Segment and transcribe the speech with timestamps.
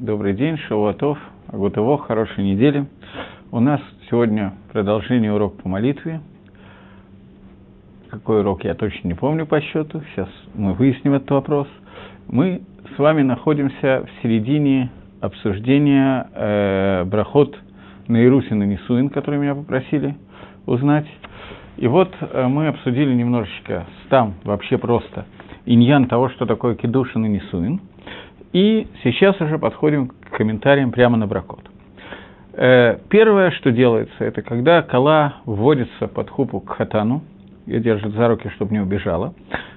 [0.00, 1.18] добрый день, Шавуатов,
[1.48, 2.86] Агутово, хорошей недели.
[3.50, 6.20] У нас сегодня продолжение урока по молитве.
[8.08, 11.66] Какой урок, я точно не помню по счету, сейчас мы выясним этот вопрос.
[12.28, 12.62] Мы
[12.94, 14.90] с вами находимся в середине
[15.20, 17.58] обсуждения э, брахот
[18.06, 20.16] на Ирусин и Несуин, которые меня попросили
[20.66, 21.06] узнать.
[21.76, 25.26] И вот э, мы обсудили немножечко там вообще просто
[25.66, 27.80] иньян того, что такое кедушин и Несуин–
[28.52, 31.60] и сейчас уже подходим к комментариям прямо на бракот.
[32.54, 37.22] Э, первое, что делается, это когда кола вводится под хупу к хатану,
[37.66, 39.34] ее держит за руки, чтобы не убежала.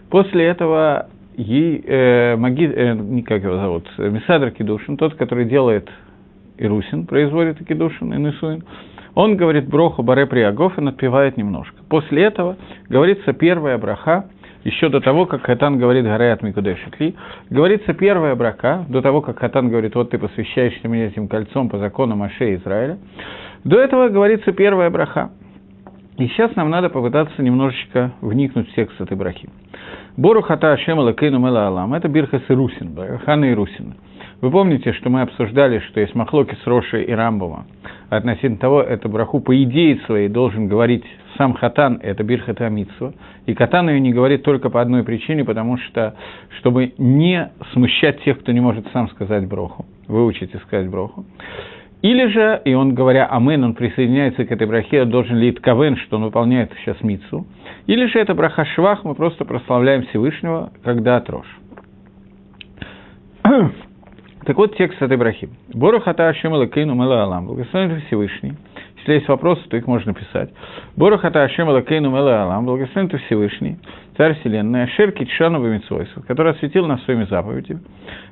[0.09, 5.89] После этого ей, э, маги, э, как его зовут, Мисадр Кедушин, тот, который делает
[6.57, 8.63] Ирусин, производит Кедушин и Несуин,
[9.13, 11.75] он говорит броху баре приагов и надпевает немножко.
[11.89, 12.55] После этого
[12.87, 14.27] говорится первая браха–
[14.63, 17.15] еще до того, как Хатан говорит «Гараят Микудешитли»,
[17.49, 21.77] говорится первая брака, до того, как Хатан говорит «Вот ты посвящаешься мне этим кольцом по
[21.77, 22.97] закону Маше Израиля»,
[23.63, 25.31] до этого говорится первая браха.
[26.17, 29.49] И сейчас нам надо попытаться немножечко вникнуть в текст этой брахи.
[30.17, 31.93] Бору хата Ашема Лакейну Мела Алам.
[31.93, 33.95] Это Бирхас и Русин, Хана и Русин.
[34.41, 37.65] Вы помните, что мы обсуждали, что есть Махлоки с Роши и Рамбова.
[38.09, 41.05] Относительно того, эту браху по идее своей должен говорить
[41.37, 43.13] сам хатан– это бирхата митсва,
[43.45, 46.15] и катан ее не говорит только по одной причине, потому что,
[46.59, 51.25] чтобы не смущать тех, кто не может сам сказать броху, выучить и сказать броху.
[52.01, 56.17] Или же, и он, говоря «Амен», он присоединяется к этой брахе, должен ли Кавен, что
[56.17, 57.45] он выполняет сейчас мицу.
[57.85, 61.59] Или же это браха Швах, мы просто прославляем Всевышнего, когда отрожь.
[63.43, 65.49] Так вот текст этой брахи.
[65.71, 67.45] Борохата Ашем Лакейну Мела Алам.
[67.45, 68.53] Благословен Всевышний–
[69.01, 70.51] если есть вопросы, то их можно писать.
[70.95, 73.79] Борохата Ашем Алакейну Алам, благословен ты Всевышний,
[74.15, 77.81] Царь Вселенной, Ашер Китшану Бамитсвойсов, который осветил нас своими заповедями,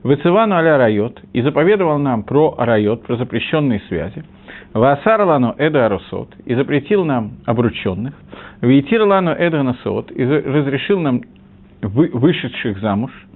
[0.03, 4.23] Вецевану Аля Райот, и заповедовал нам про Райот, про запрещенные связи,
[4.73, 8.13] Ваасар Лану Эда Арусот, и запретил нам обрученных,
[8.61, 11.21] Вейтир Лану Эда Насот, и разрешил нам
[11.81, 13.11] вышедших замуж–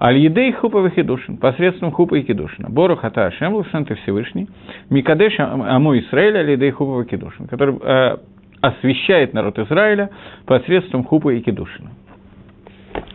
[0.00, 2.68] Аль-Едей Хупа Вахидушин, посредством Хупа и Кедушина.
[2.70, 4.48] Бору Хата Ашем, Лусанты Всевышний,
[4.90, 8.16] Микадеш Аму Исраиля, Аль-Едей Хупа Вахидушин, который э,
[8.60, 10.10] освещает народ Израиля
[10.46, 11.90] посредством Хупа и Кедушина.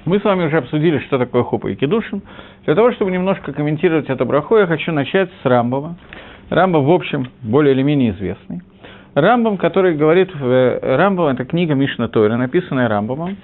[0.05, 2.21] Мы с вами уже обсудили, что такое Хупа и Кедушин.
[2.65, 5.95] Для того, чтобы немножко комментировать это браху, я хочу начать с Рамбова.
[6.49, 8.61] Рамбов, в общем, более или менее известный.
[9.15, 13.37] Рамбом, который говорит, э, Рамбом, это книга Мишна Тойра, написанная Рамбомом,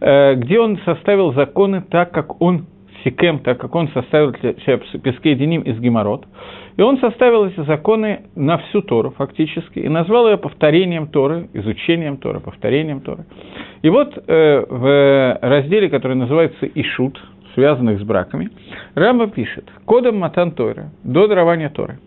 [0.00, 2.66] э, где он составил законы так, как он
[3.04, 6.26] Сикем, так как он составил Пескей Деним из Геморот.
[6.76, 12.16] И он составил эти законы на всю Тору фактически, и назвал ее повторением Торы, изучением
[12.16, 13.24] Торы, повторением Торы.
[13.82, 17.20] И вот э, в разделе, который называется Ишут,
[17.54, 18.50] связанных с браками,
[18.94, 21.98] Рамба пишет «Кодом Матан Тора, до дарования Торы».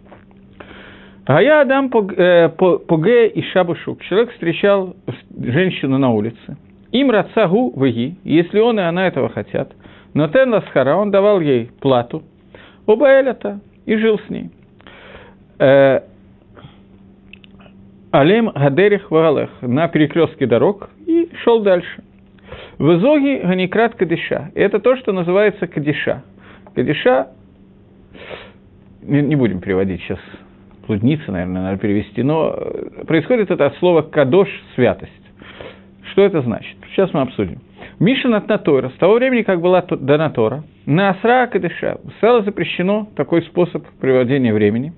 [1.25, 4.01] А я Адам э, Поге и Шабушук.
[4.03, 4.95] Человек встречал
[5.39, 6.57] женщину на улице.
[6.91, 9.71] Им рацагу веги, если он и она этого хотят–
[10.13, 12.23] но Тен Ласхара, он давал ей плату,
[12.85, 14.49] оба Элята, и жил с ней.
[15.59, 16.01] Э,
[18.11, 22.03] Алем Гадерих Вагалех на перекрестке дорог и шел дальше.
[22.77, 24.51] В Изоге Ганикрат Кадиша.
[24.55, 26.23] Это то, что называется Кадиша.
[26.75, 27.29] Кадиша,
[29.01, 30.19] не, не будем переводить сейчас,
[30.87, 32.55] блудница, наверное, надо перевести, но
[33.07, 35.11] происходит это от слова «кадош»– святость.
[36.11, 36.77] Что это значит?
[36.91, 37.59] Сейчас мы обсудим.
[38.03, 43.07] Миша от Натора, с того времени, как была дана Тора, на Асра Кадыша стало запрещено
[43.15, 44.91] такой способ приводения времени.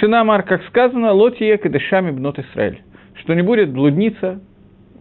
[0.00, 2.80] Шинамар, как сказано, Лотия Кадышами Бнот Исраэль,
[3.20, 4.40] что не будет блудница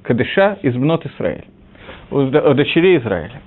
[0.03, 1.45] Кадыша из Бнот Исраэль,
[2.11, 3.41] у дочерей Израиля.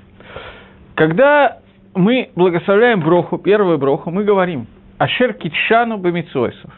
[0.94, 1.58] Когда
[1.94, 6.70] мы благословляем Броху, первую Броху, мы говорим Ашер Китшану Бамицойсов,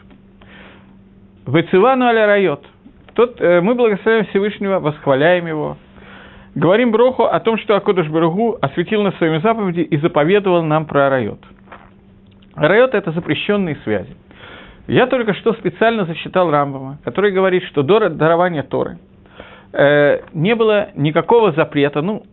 [1.47, 2.65] Вецивану Аля Райот.
[3.13, 5.77] Тот, э, мы благословляем Всевышнего, восхваляем его,
[6.59, 11.09] Говорим Броху о том, что Акодыш Баругу осветил нас своими заповеди и заповедовал нам про
[11.09, 11.39] Райот.
[12.53, 14.13] Райот– это запрещенные связи.
[14.85, 18.97] Я только что специально зачитал Рамбама, который говорит, что до дарования Торы
[19.71, 22.23] э, не было никакого запрета, ну,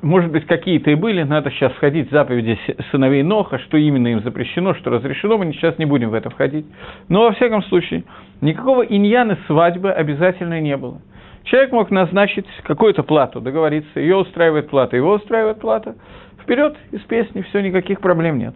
[0.00, 2.56] может быть, какие-то и были, надо сейчас входить в заповеди
[2.92, 6.66] сыновей Ноха, что именно им запрещено, что разрешено, мы сейчас не будем в это входить.
[7.08, 8.04] Но, во всяком случае,
[8.40, 11.00] никакого иньяны свадьбы обязательно не было–
[11.44, 15.94] Человек мог назначить какую-то плату, договориться, ее устраивает плата, его устраивает плата.
[16.42, 18.54] Вперед из песни, все, никаких проблем нет.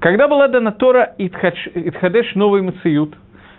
[0.00, 3.14] Когда была дана Тора Итхадеш новый Мациют,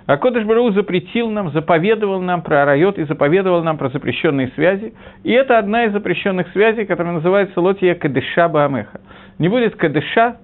[0.06, 4.94] а Кодыш Бару запретил нам, заповедовал нам про райот и заповедовал нам про запрещенные связи.
[5.24, 9.02] И это одна из запрещенных связей, которая называется Лотия Кадыша Баамеха.
[9.40, 10.38] Не будет Кадыша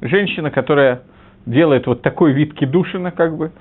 [0.00, 1.02] женщина, которая
[1.46, 3.52] делает вот такой вид кедушина, как бы,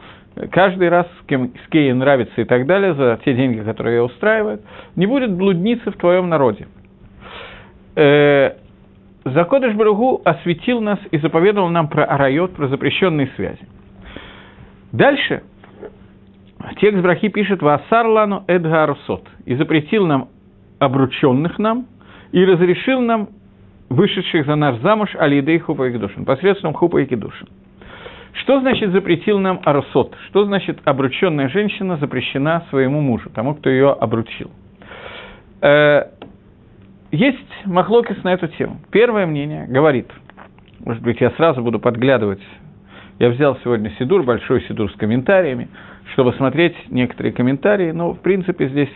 [0.52, 4.04] каждый раз, с кем, с кем нравится и так далее, за те деньги, которые ее
[4.04, 4.62] устраивают,
[4.96, 6.68] не будет блудницы в твоем народе.
[7.96, 8.52] Э,
[9.26, 13.66] Закодыш Баругу осветил нас и заповедовал нам про арайот, про запрещенные связи.
[14.92, 15.44] Дальше
[16.80, 20.30] текст Брахи пишет «Ваасарлану эдгарсот» и запретил нам
[20.80, 21.88] обрученных нам
[22.32, 23.30] и разрешил нам
[23.90, 27.48] вышедших за наш замуж алидей хупа и кедушин, посредством хупа и кедушин.
[28.34, 30.16] Что значит запретил нам арсот?
[30.30, 34.52] Что значит обрученная женщина запрещена своему мужу, тому, кто ее обручил?
[35.62, 36.06] Э,
[37.12, 38.80] есть махлокис на эту тему.
[38.92, 40.12] Первое мнение говорит,
[40.84, 42.42] может быть, я сразу буду подглядывать,
[43.20, 45.70] я взял сегодня Сидур, большой Сидур с комментариями,
[46.14, 48.92] чтобы смотреть некоторые комментарии, но, в принципе, здесь...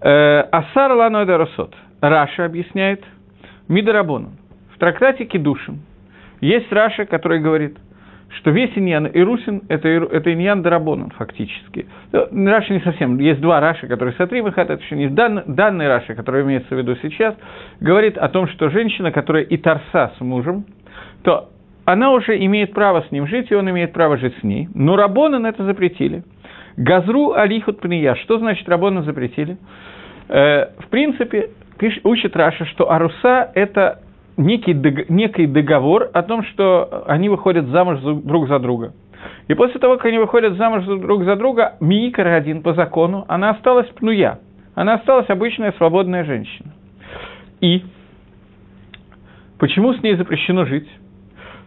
[0.00, 1.74] Э, Асар Ланой Дарасот.
[2.00, 3.04] Раша объясняет
[3.68, 4.32] Мидарабону.
[4.74, 5.80] В трактате Кедушин
[6.40, 7.78] есть Раша, который говорит,
[8.30, 11.86] что весь иньян и русин– это, это иньян дарабонан фактически.
[12.12, 13.18] Ну, Раша не совсем.
[13.18, 16.96] Есть два Раши, которые сотри это еще не дан, данный Раша, который имеется в виду
[17.02, 17.34] сейчас,
[17.80, 20.64] говорит о том, что женщина, которая и торса с мужем,
[21.22, 21.50] то
[21.84, 24.68] она уже имеет право с ним жить, и он имеет право жить с ней.
[24.74, 26.24] Но Рабонан это запретили.
[26.76, 28.16] Газру алихут пния.
[28.16, 29.56] Что значит Рабонан запретили?
[30.28, 31.50] Э, в принципе,
[32.02, 34.00] учит Раша, что Аруса– это
[34.36, 34.74] некий,
[35.08, 38.92] некий договор о том, что они выходят замуж друг за друга.
[39.48, 43.50] И после того, как они выходят замуж друг за друга, Миикар один по закону, она
[43.50, 44.38] осталась пнуя.
[44.74, 46.72] Она осталась обычная свободная женщина.
[47.60, 47.82] И
[49.58, 50.88] почему с ней запрещено жить?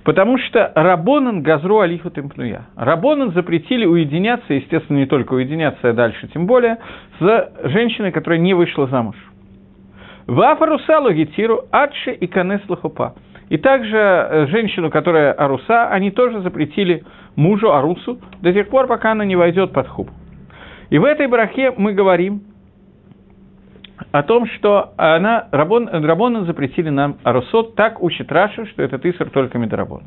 [0.04, 2.68] Потому что Рабонан Газру Алифу Темпнуя.
[2.76, 6.78] Рабонан запретили уединяться, естественно, не только уединяться, а дальше тем более,
[7.20, 9.16] с женщиной, которая не вышла замуж.
[10.30, 13.16] Вафарусалу гитиру адши и канес лахупа.
[13.50, 17.04] И также э, женщину, которая аруса, они тоже запретили
[17.36, 20.12] мужу арусу до тех пор, пока она не войдет под хуп.
[20.92, 22.44] И в этой брахе мы говорим
[24.12, 29.32] о том, что она, רבנן, רבנן запретили нам ארוסות, так учит Раши, что это איסור
[29.32, 30.04] только מדרבנן.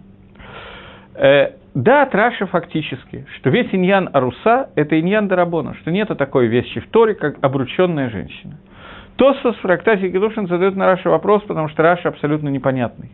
[1.17, 6.79] Э, да, Раши фактически, что весь עניין ארוסה– это עניין דרבנן, что нет такой вещи
[6.79, 8.55] в Торе, как обрученная женщина–
[9.17, 13.11] Тосфос в трактате Кидушин задает на Раши вопрос, потому что Раши абсолютно непонятный.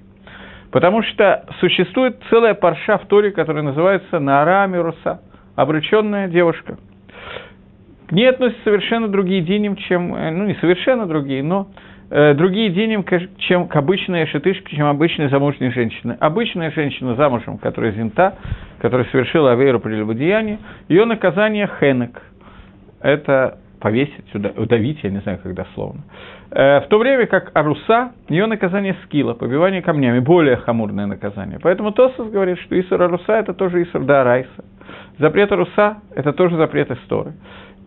[0.71, 5.21] Потому что существует целая פרשה в Торе, которая называется נערה מאורסה,
[5.57, 6.77] обрученная девушка.
[8.09, 11.69] К ней относятся совершенно другие деним, чем, э, ну не совершенно другие, но
[12.11, 13.05] э, другие деним,
[13.39, 16.17] чем к обычной шатышке, чем обычной замужней женщины.
[16.21, 18.35] Обычная женщина замужем, которая зинта,
[18.81, 20.59] которая совершила авейру прелюбодеяние,
[20.89, 22.23] ее наказание хенек.
[23.01, 26.03] Это повесить, удавить, я не знаю, как дословно.
[26.51, 31.59] Э, в то время как Аруса, ее наказание скилла, побивание камнями, более хамурное наказание.
[31.63, 34.65] Поэтому Тосос говорит, что Исур Аруса– это тоже Исур Дарайса.
[35.19, 37.35] Запрет Аруса– это тоже запрет Исторы.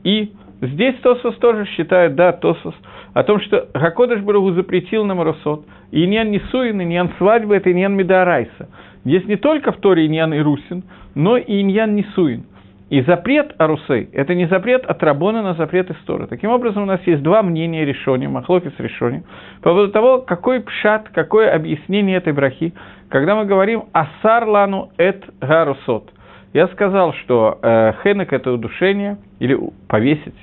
[0.04, 2.76] И здесь Тосос тоже считает, да, Тосос,
[3.14, 5.66] о том, что Хакодыш Барагу запретил нам Арусот.
[5.92, 8.70] И Иньян Нисуин, Иньян свадьбы– это Иньян Медарайса.
[9.04, 10.84] Здесь не только в Торе Иньян Ирусин,
[11.16, 12.46] но и Иньян Нисуин.
[12.92, 16.26] И запрет Арусей– это не запрет от Рабона на запрет Истории.
[16.26, 19.24] Таким образом, у нас есть два мнения решения, Махлокис решения,
[19.62, 22.74] по поводу того, какой пшат, какое объяснение этой брахи,
[23.08, 26.12] когда мы говорим «Асар лану эт гарусот».
[26.52, 30.36] Я сказал, что э, хенек– это удушение, или повесить,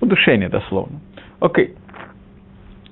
[0.00, 1.00] удушение дословно.
[1.38, 1.74] Окей.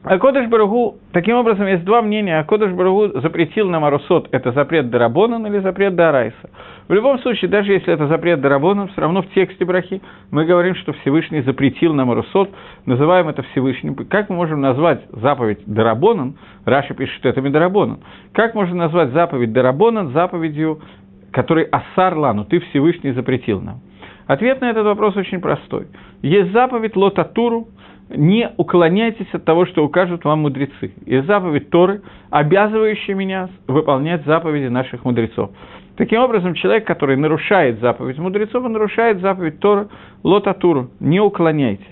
[0.05, 2.41] А Кодыш Барагу, таким образом, есть два мнения.
[2.41, 6.51] А Кодыш Барагу запретил нам Арусот, это запрет Дарабонан или запрет Дарайса.
[6.93, 10.75] В любом случае, даже если это запрет Дарабонан, все равно в тексте Брахи мы говорим,
[10.75, 12.51] что Всевышний запретил нам Арусот,
[12.85, 13.95] называем это Всевышним.
[13.95, 16.35] Как мы можем назвать заповедь Дарабонан?
[16.67, 18.01] Раша пишет, это Медарабонан.
[18.35, 20.83] Как можно назвать заповедь Дарабонан заповедью,
[21.31, 23.81] которой Асар Лану, ты Всевышний запретил нам?
[24.27, 25.87] Ответ на этот вопрос очень простой.
[26.21, 27.69] Есть заповедь Лотатуру,
[28.11, 30.93] не уклоняйтесь от того, что укажут вам мудрецы.
[31.07, 35.53] И заповедь Торы, обязывающая меня выполнять заповеди наших мудрецов.
[35.97, 39.89] Таким образом, человек, который нарушает заповедь мудрецов, он нарушает заповедь Торы,
[40.23, 41.85] лотатуру, не уклоняйтесь.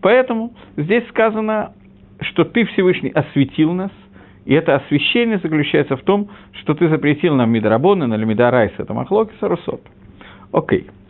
[0.00, 1.72] Поэтому здесь сказано,
[2.20, 3.90] что ты, Всевышний, осветил нас,
[4.44, 6.30] и это освящение заключается в том,
[6.60, 9.82] что ты запретил нам Мидарабона, или Мидарайс, это Махлок и Сарусот.
[10.52, 10.80] Окей.
[10.80, 11.01] Okay.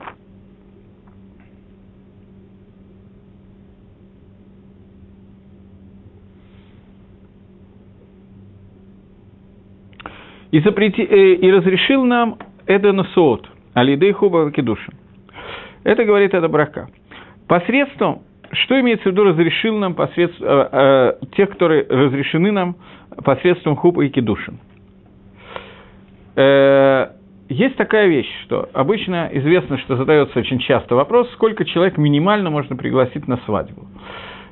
[10.53, 14.95] И, запрети, э, и разрешил нам Эдена Соот, Алидей Хуба Кедушин.
[15.83, 16.89] Это говорит это брака.
[17.49, 22.77] Посредством, что имеется в виду, разрешил нам посредством, э, э, тех, которые разрешены нам
[23.25, 24.61] посредством Хуба и Кедушин.
[26.37, 27.09] э,
[27.49, 32.77] есть такая вещь, что обычно известно, что задается очень часто вопрос, сколько человек минимально можно
[32.77, 33.87] пригласить на свадьбу.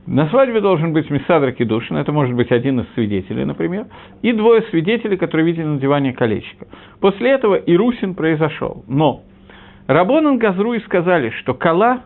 [0.06, 3.86] На свадьбе должен быть Мисадр Кедушин, это может быть один из свидетелей, например,
[4.22, 6.66] и двое свидетелей, которые видели надевание колечка.
[7.00, 8.84] После этого Ирусин произошел.
[8.88, 9.22] Но
[9.86, 12.02] Рабонан Газруи сказали, что Кала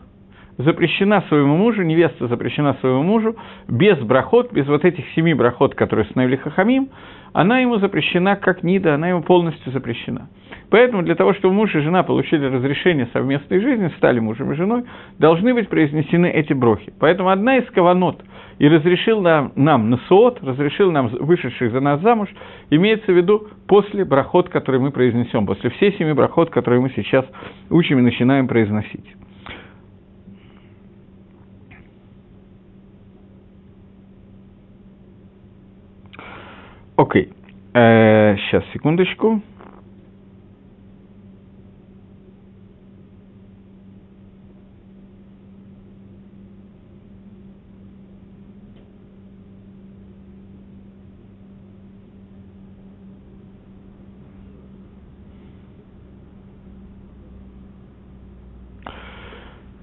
[0.58, 3.36] запрещена своему мужу, невеста запрещена своему мужу
[3.68, 6.88] без брахот, без вот этих семи брахот, которые установили Хахамим,
[7.34, 10.28] она ему запрещена как Нида, она ему полностью запрещена.
[10.70, 14.84] Поэтому для того, чтобы муж и жена получили разрешение совместной жизни, стали мужем и женой,
[15.18, 16.92] должны быть произнесены эти брохи.
[17.00, 18.22] Поэтому одна из каванот
[18.58, 22.28] и разрешил нам, нам насуот, разрешил нам вышедших за нас замуж,
[22.70, 27.26] имеется в виду после брахот, который мы произнесем, после всей семи брахот, которые мы сейчас
[27.68, 29.04] учим и начинаем произносить.
[36.96, 37.32] Окей.
[37.74, 39.42] Э, сейчас, секундочку.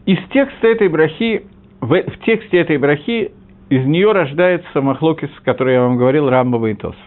[0.05, 1.45] Из текста этой брахи,
[1.79, 3.31] в, в тексте этой брахи
[3.71, 6.99] из нее рождается Махлокис, который я вам говорил, Рамбова и Тосфос,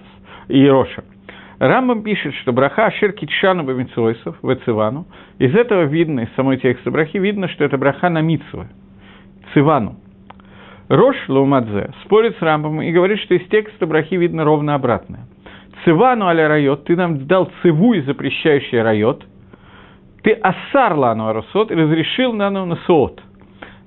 [0.49, 1.05] и Роша.
[1.59, 5.07] Рамбам пишет, что браха Ашир Китшану Бамитсойсов, Вецивану.
[5.39, 8.69] Из этого видно, из самой текста брахи, видно, что это браха на Митсвы,
[9.53, 9.97] Цивану.
[10.89, 15.27] Рош Лаумадзе спорит с Рамбом и говорит, что из текста брахи видно ровно обратное.
[15.85, 19.23] Цивану аля райот, ты нам дал циву и запрещающий райот,
[20.23, 23.21] ты ассар лану арусот и разрешил нану насуот–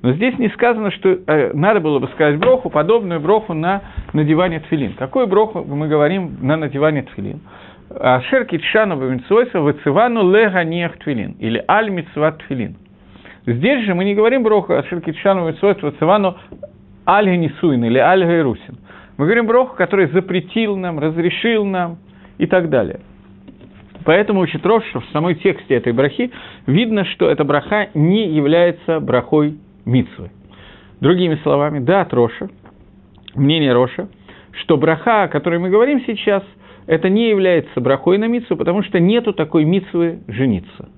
[0.01, 3.81] но здесь не сказано, что э, надо было бы сказать броху, подобную броху на
[4.13, 4.93] надевание тфилин.
[4.93, 7.39] Какую броху мы говорим на надевание тфилин?
[7.89, 12.75] Ашер китшану бамитсуэса вецивану лега нех тфилин, или аль митсват тфилин.
[13.45, 16.37] Здесь же мы не говорим броху Ашер китшану бамитсуэса вецивану
[17.07, 18.77] аль генисуин или аль гайрусин.
[19.17, 21.97] Мы говорим броху, который запретил нам, разрешил нам
[22.37, 22.99] и так далее.
[24.05, 26.31] Поэтому учит Рош, что в самой тексте этой брахи
[26.65, 30.31] видно, что эта браха не является брахой митсвы.
[30.99, 32.49] Другими словами, да, от Роша,
[33.35, 34.09] мнение Роша,
[34.51, 36.43] что браха, о которой мы говорим сейчас,
[36.87, 40.89] это не является брахой на митсву, потому что нету такой митсвы жениться.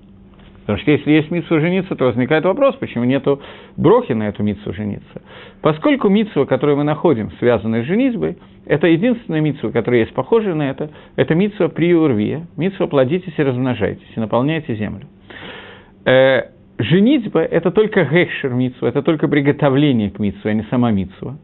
[0.60, 3.40] Потому что если есть митсва жениться, то возникает вопрос, почему нету
[3.76, 5.22] брохи на эту митсву жениться.
[5.62, 10.70] Поскольку митсва, которую мы находим, связанная с женитьбой, это единственная митсва, которая есть похожая на
[10.70, 15.06] это, это митсва приурвия, митсва плодитесь и размножайтесь, и наполняйте землю.
[16.82, 21.36] Женитьба– это только гекшер митсва, это только приготовление к митсве, а не сама митсва.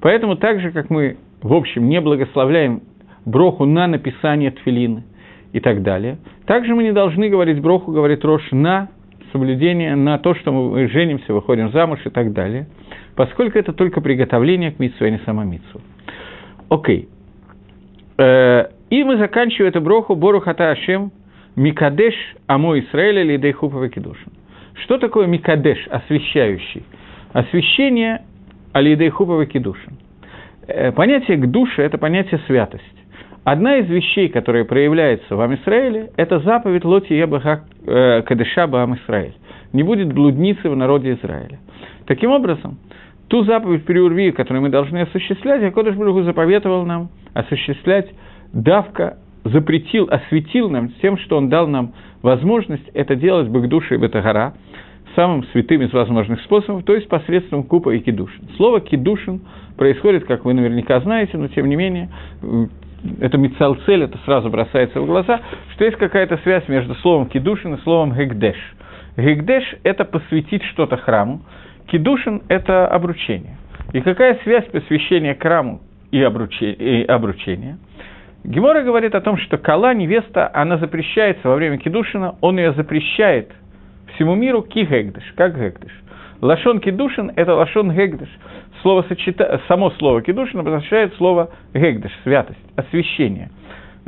[0.00, 2.82] Поэтому так же, как мы, в общем, не благословляем
[3.26, 5.04] броху на написание тфилины
[5.52, 8.88] и так далее, также мы не должны говорить броху, говорит Рош, на
[9.30, 12.66] соблюдение, на то, что мы женимся, выходим замуж и так далее,
[13.14, 15.82] поскольку это только приготовление к митсве, а не сама митсва.
[16.70, 17.08] Окей.
[18.16, 21.12] Э, и мы заканчиваем эту броху Борухата Ашем
[21.56, 22.14] Микадеш
[22.46, 24.32] Амо Исраэля Лидей Хупа Кедушин.
[24.74, 26.84] Что такое Микадеш, освящающий?
[27.32, 28.22] Освящение
[28.72, 29.98] Алидей Хупова Кедушин.
[30.66, 32.84] Э, понятие к душе– это понятие святость.
[33.44, 39.34] Одна из вещей, которая проявляется в Амисраиле, это заповедь Лоти Ебаха э, Кадеша Баам Исраиль.
[39.72, 41.58] Не будет блудницы в народе Израиля.
[42.06, 42.78] Таким образом,
[43.28, 48.10] ту заповедь Переурви, которую мы должны осуществлять, Акодыш Бругу заповедовал нам осуществлять
[48.52, 51.92] давка запретил, осветил нам тем, что он дал нам
[52.22, 54.54] возможность это делать бы к душе и Бетагара,
[55.14, 58.48] самым святым из возможных способов, то есть посредством купа и кидушин.
[58.56, 59.40] Слово кидушин
[59.76, 62.08] происходит, как вы наверняка знаете, но тем не менее,
[63.20, 65.40] это мицалцель, это сразу бросается в глаза,
[65.74, 68.56] что есть какая-то связь между словом кидушин и словом гегдеш.
[69.16, 71.40] Гегдеш– это посвятить что-то храму,
[71.86, 73.56] кидушин– это обручение.
[73.92, 75.80] И какая связь посвящения храму
[76.10, 77.78] и обручения?
[78.44, 83.50] Гемора говорит о том, что Кала, невеста, она запрещается во время Кедушина, он ее запрещает
[84.14, 85.92] всему миру ки гегдыш, как гегдыш.
[86.40, 88.28] Лашон кедушин– это лашон гегдыш.
[88.82, 89.60] Слово сочета...
[89.66, 93.50] Само слово кедушин обозначает слово гегдыш, святость, освящение.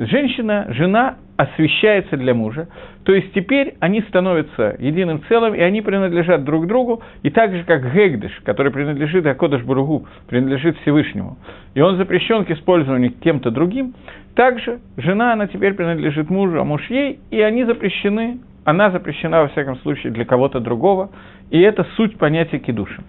[0.06, 2.68] Женщина, жена освящается для мужа,
[3.04, 7.64] то есть теперь они становятся единым целым, и они принадлежат друг другу, и так же,
[7.64, 11.36] как Гегдыш, который принадлежит Акодыш Буругу, принадлежит Всевышнему,
[11.74, 13.92] и он запрещен к использованию кем-то другим,
[14.34, 19.48] также жена, она теперь принадлежит мужу, а муж ей, и они запрещены, она запрещена, во
[19.48, 21.10] всяком случае, для кого-то другого,
[21.50, 23.04] и это суть понятия кедушин.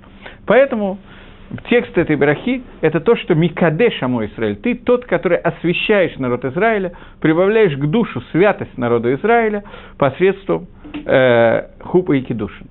[0.45, 0.97] Поэтому
[1.69, 6.93] текст этой брахи– это то, что Микадеш Амо Израиль, ты тот, который освещаешь народ Израиля,
[7.19, 9.63] прибавляешь к душу святость народа Израиля
[9.97, 10.67] посредством
[11.05, 12.67] э, хупа и кидушин.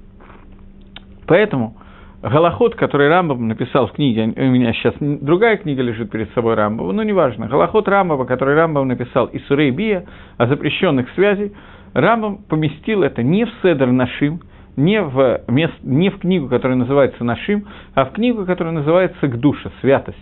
[1.27, 1.77] Поэтому
[2.23, 6.93] Галахот, который Рамбам написал в книге, у меня сейчас другая книга лежит перед собой Рамбова,
[6.93, 10.05] но неважно, Галахот Рамбова, который Рамбам написал из Сурей Бия
[10.37, 11.53] о запрещенных связей,
[11.95, 14.41] Рамбам поместил это не в Седр Нашим,
[14.77, 19.71] не в, мест, не в книгу, которая называется Нашим, а в книгу, которая называется Гдуша,
[19.81, 20.19] святость.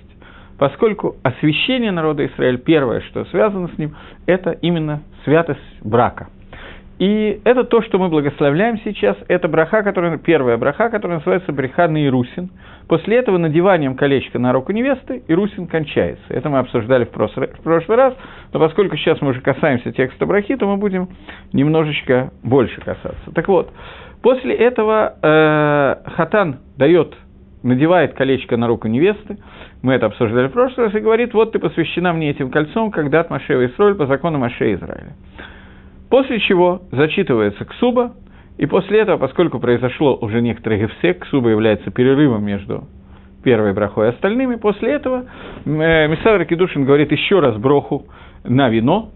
[0.59, 3.95] Поскольку освящение народа Израиля, первое, что связано с ним,
[4.27, 6.29] это именно святость брака–
[6.99, 9.17] и это то, что мы благословляем сейчас.
[9.29, 12.51] Это браха, которая, первая браха, которая называется бреха Ирусин.
[12.89, 16.25] После этого надеванием колечка на руку невесты Ирусин кончается.
[16.29, 18.15] Это мы обсуждали в прошлый раз,
[18.53, 21.09] но поскольку сейчас мы уже касаемся текста брахи, то мы будем
[21.53, 23.31] немножечко больше касаться.
[23.33, 23.73] Так вот,
[24.23, 27.15] после этого э, Хатан дает
[27.63, 29.39] надевает колечко на руку невесты,
[29.83, 33.21] мы это обсуждали в прошлый раз, и говорит, вот ты посвящена мне этим кольцом, когда
[33.21, 35.15] от Машева Исроль по закону Маше Израиля.
[36.11, 38.15] После чего зачитывается ксуба,
[38.57, 42.85] и после этого, поскольку произошло уже некоторый гефсек, ксуба является перерывом между
[43.45, 45.27] первой брахой и остальными, после этого
[45.65, 48.07] э, Мисавр Кедушин говорит еще раз броху
[48.45, 49.11] на вино,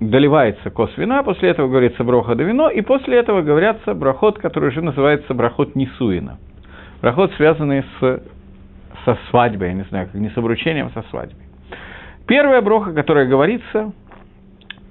[0.00, 4.70] доливается кос вина, после этого говорится броха до вино, и после этого говорятся брахот, который
[4.70, 6.38] уже называется брахот Нисуина.
[7.02, 8.22] Брахот, связанный с,
[9.04, 11.44] со свадьбой, я не знаю, как не с обручением, а со свадьбой.
[12.26, 13.92] Первая броха, которая говорится,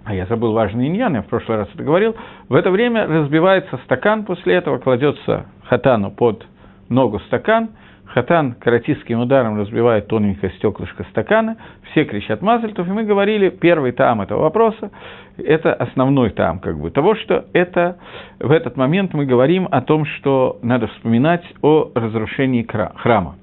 [0.06, 2.16] а я забыл важный иньян, я в прошлый раз это говорил,
[2.48, 6.46] в это время разбивается стакан, после этого кладется хатану под
[6.88, 7.70] ногу стакан,
[8.14, 11.58] хатан каратистским ударом разбивает тоненькое стеклышко стакана,
[11.92, 14.92] все кричат мазальтов, и мы говорили, первый там этого вопроса,
[15.38, 17.98] это основной там, как бы, того, что это,
[18.40, 23.36] в этот момент мы говорим о том, что надо вспоминать о разрушении храма.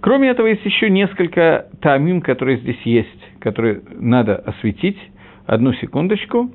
[0.00, 4.98] Кроме этого, есть еще несколько тамим, которые здесь есть, которые надо осветить,
[5.46, 6.50] Одну секундочку.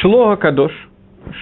[0.00, 0.72] Шло Кадош.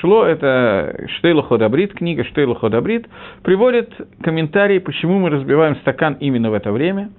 [0.01, 3.07] Шло это Штейлу Ходабрит, книга Штейлу Ходабрит,
[3.43, 7.11] приводит комментарий, почему мы разбиваем стакан именно в это время.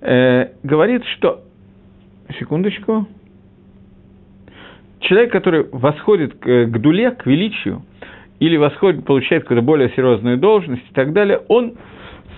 [0.00, 1.40] Э, говорит, что...
[2.38, 3.06] Секундочку.
[5.00, 7.82] Человек, который восходит к, к дуле, к величию,
[8.38, 11.74] или восходит, получает какую-то более серьезную должность и так далее, он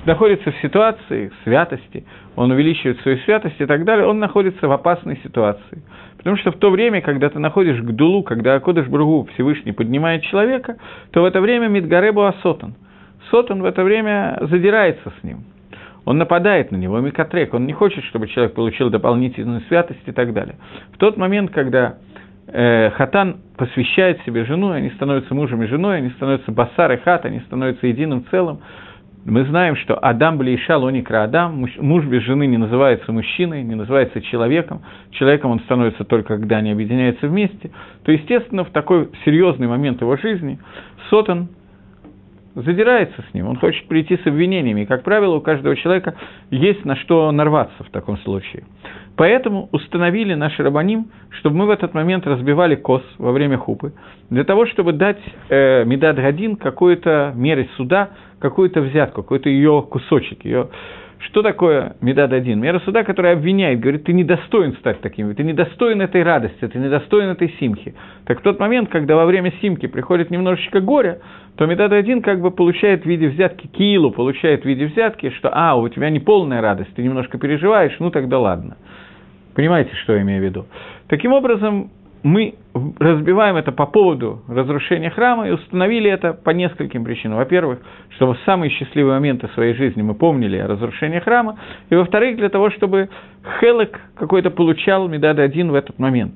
[0.06, 2.04] находится в ситуации святости,
[2.36, 5.82] он увеличивает свою святость и так далее, он находится в опасной ситуации.
[6.18, 10.76] Потому что в то время, когда ты находишь Гдулу, когда Акодыш Бругу Всевышний поднимает человека,
[11.10, 12.74] то в это время Мидгаребу Асотан.
[13.30, 15.44] Сотан в это время задирается с ним.
[16.04, 20.32] Он нападает на него, Микатрек, он не хочет, чтобы человек получил дополнительную святость и так
[20.34, 20.56] далее.
[20.92, 21.96] В тот момент, когда
[22.46, 27.24] э, Хатан посвящает себе жену, они становятся мужем и женой, они становятся басар и хат,
[27.24, 28.60] они становятся единым целым,
[29.24, 34.20] мы знаем, что Адам Блииша Лоникра Адам, муж без жены не называется мужчиной, не называется
[34.20, 34.82] человеком.
[35.12, 37.70] Человеком он становится только, когда они объединяются вместе.
[38.04, 40.58] То, естественно, в такой серьезный момент его жизни
[41.08, 41.48] Сотан
[42.54, 44.82] задирается с ним, он хочет прийти с обвинениями.
[44.82, 46.14] И, как правило, у каждого человека
[46.50, 48.64] есть на что нарваться в таком случае.
[49.16, 53.92] Поэтому установили наши рабаним, чтобы мы в этот момент разбивали кос во время хупы,
[54.30, 60.44] для того, чтобы дать э, Медад Гадин какой-то меры суда, какую-то взятку, какой-то ее кусочек,
[60.44, 60.68] ее...
[61.20, 62.60] Что такое Медад один?
[62.60, 67.30] Мера суда, которая обвиняет, говорит, ты недостоин стать таким, ты недостоин этой радости, ты недостоин
[67.30, 67.94] этой симхи.
[68.26, 71.20] Так в тот момент, когда во время симки приходит немножечко горя,
[71.56, 75.50] то Медад один как бы получает в виде взятки килу, получает в виде взятки, что,
[75.52, 78.76] а, у тебя не полная радость, ты немножко переживаешь, ну тогда ладно.
[79.54, 80.66] Понимаете, что я имею в виду?
[81.08, 81.90] Таким образом,
[82.24, 82.54] мы
[82.98, 87.36] разбиваем это по поводу разрушения храма и установили это по нескольким причинам.
[87.36, 87.80] Во-первых,
[88.16, 91.58] чтобы в самые счастливые моменты своей жизни мы помнили о разрушении храма,
[91.90, 93.10] и во-вторых, для того, чтобы
[93.60, 96.34] Хелек какой-то получал медад один в этот момент.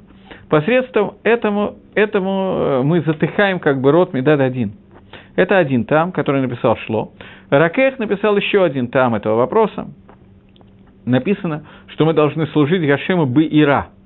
[0.50, 4.74] Посредством этому, этому э, мы затыхаем как бы рот медад один.
[5.38, 7.12] Это один там, который написал Шло.
[7.48, 9.86] Ракех написал еще один там этого вопроса.
[11.04, 13.88] Написано, что мы должны служить Гашему бы Ира–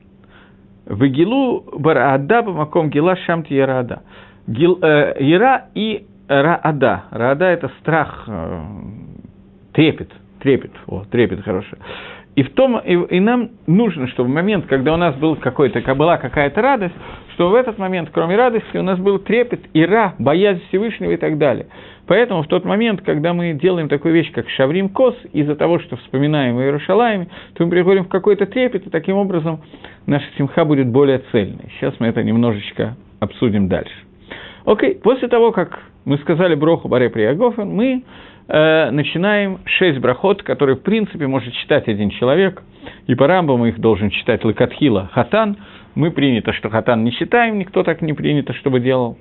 [0.86, 4.02] Вагилу бараада маком гила шамти ярада.
[4.46, 7.04] Гил, э, ира и раада.
[7.10, 8.62] Раада– это страх, э,
[9.72, 11.78] трепет, трепет, о, трепет хороший.
[12.34, 15.80] И, в том, и, и нам нужно, чтобы в момент, когда у нас был какой-то,
[15.94, 16.94] была какая-то радость,
[17.34, 21.38] что в этот момент, кроме радости, у нас был трепет, ира, боязнь Всевышнего и так
[21.38, 21.66] далее.
[22.06, 25.96] Поэтому в тот момент, когда мы делаем такую вещь, как шаврим кос, из-за того, что
[25.96, 29.60] вспоминаем о Иерушалайме, то мы приходим в какой-то трепет, и таким образом
[30.06, 31.70] наша симха будет более цельной.
[31.78, 33.94] Сейчас мы это немножечко обсудим дальше.
[34.64, 38.04] Окей, после того, как мы сказали Броху Баре Приягофен, мы
[38.48, 42.62] э, начинаем шесть брахот, которые, в принципе, может читать один человек,
[43.06, 45.56] и по Рамбаму их должен читать Лакатхила Хатан.
[45.94, 49.18] Мы принято, что Хатан не читаем, никто так не принято, чтобы делал.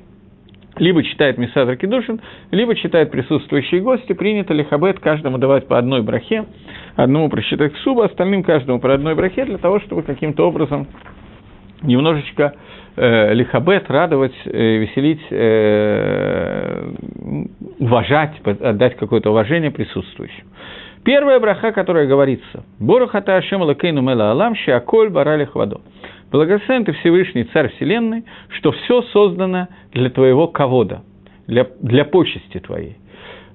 [0.77, 4.13] Либо читает Мисадр Кедушин, либо читает присутствующие гости.
[4.13, 6.45] Принято лихабет каждому давать по одной брахе,
[6.95, 10.87] одному прочитать суба, остальным каждому по одной брахе, для того, чтобы каким-то образом
[11.81, 12.53] немножечко
[12.95, 16.93] э, лихабет, радовать, э, веселить, э,
[17.79, 20.45] уважать, отдать какое-то уважение присутствующим.
[21.03, 25.81] Первая браха, которая говорится, «Борухата Ашем Лакейну Мела Алам, Шиаколь Баралих Вадо».
[26.31, 31.03] Благословен ты Всевышний Царь Вселенной, что все создано для твоего ковода,
[31.47, 32.97] для, для почести твоей.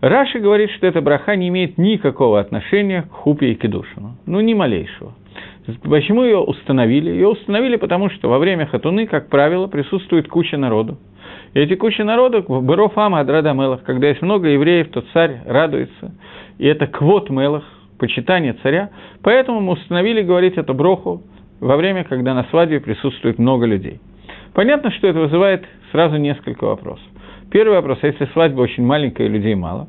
[0.02, 4.16] Раши говорит, что эта браха не имеет никакого отношения к хупе и кедушину.
[4.26, 5.14] Ну, ни малейшего.
[5.82, 7.10] Почему ее установили?
[7.10, 10.98] Ее установили потому, что во время хатуны, как правило, присутствует куча народу.
[11.54, 15.40] И эти куча народу, в Быров Ама Адрада Мелах, когда есть много евреев, то царь
[15.46, 16.14] радуется.
[16.58, 17.64] И это квот Мелах,
[17.98, 18.90] почитание царя.
[19.22, 21.22] Поэтому мы установили говорить эту броху
[21.60, 24.00] во время, когда на свадьбе присутствует много людей.
[24.54, 27.04] Понятно, что это вызывает сразу несколько вопросов.
[27.50, 29.88] Первый вопрос, а если свадьба очень маленькая и людей мало,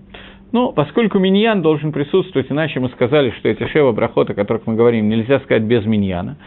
[0.51, 4.75] ну, поскольку миньян должен присутствовать, иначе мы сказали, что эти шева брахот, о которых мы
[4.75, 6.37] говорим, нельзя сказать без миньяна,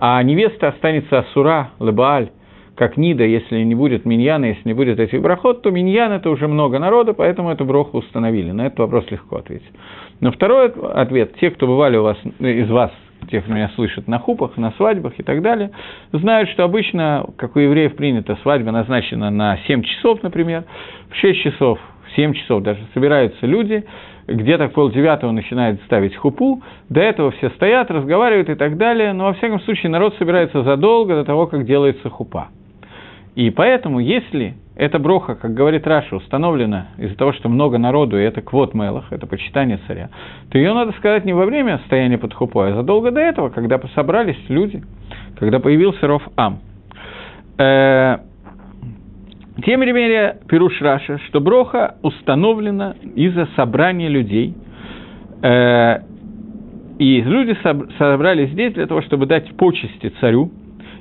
[0.00, 2.30] а невеста останется асура, лебааль,
[2.74, 6.48] как Нида, если не будет миньяна, если не будет этих брахот, то миньян это уже
[6.48, 8.50] много народа, поэтому эту броху установили.
[8.50, 9.70] На этот вопрос легко ответить.
[10.20, 12.92] Но второй ответ, те, кто бывали у вас, из вас,
[13.30, 15.70] те, кто меня слышат на хупах, на свадьбах и так далее,
[16.12, 20.64] знают, что обычно, как у евреев принято, свадьба назначена на 7 часов, например,
[21.10, 23.84] в 6 часов в 7 часов даже собираются люди,
[24.26, 29.26] где-то в полдевятого начинают ставить хупу, до этого все стоят, разговаривают и так далее, но
[29.26, 32.48] во всяком случае народ собирается задолго до того, как делается хупа.
[33.34, 38.22] И поэтому, если эта ברכה, как говорит Раши, установлена из-за того, что много народу, и
[38.22, 40.08] это כבוד מלך, это почитание царя,
[40.50, 43.78] то ее надо сказать не во время стояния под хупой, а задолго до этого, когда
[43.94, 44.82] собрались люди,
[45.38, 46.60] когда появился רוב עם.
[47.58, 48.18] Э,
[49.64, 54.54] тем не менее, פירש Раши, что ברכה установлена из-за собрания людей,
[55.42, 55.98] э,
[56.98, 57.56] и люди
[57.98, 60.50] собрались здесь для того, чтобы дать почести царю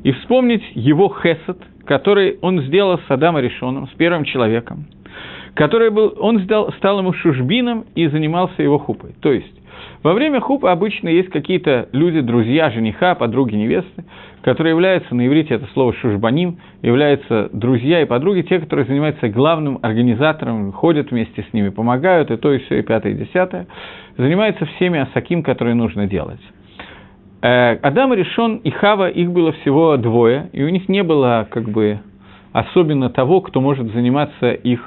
[0.03, 4.85] и вспомнить его хесед, который он сделал с Адамом Решоном, с первым человеком,
[5.53, 9.11] который был, он стал, стал ему шужбином и занимался его хупой.
[9.21, 9.53] То есть,
[10.03, 14.03] во время хупа обычно есть какие-то люди, друзья, жениха, подруги невесты,
[14.41, 19.79] которые являются, на иврите это слово шужбаним, являются друзья и подруги, те, которые занимаются главным
[19.81, 23.67] организатором, ходят вместе с ними, помогают, и то, и все, и пятое, и десятое,
[24.17, 26.41] занимаются всеми асаким, которые нужно делать.
[27.41, 31.69] Э, Адам решен и Хава, их было всего двое, и у них не было как
[31.69, 31.99] бы
[32.51, 34.81] особенно того, кто может заниматься их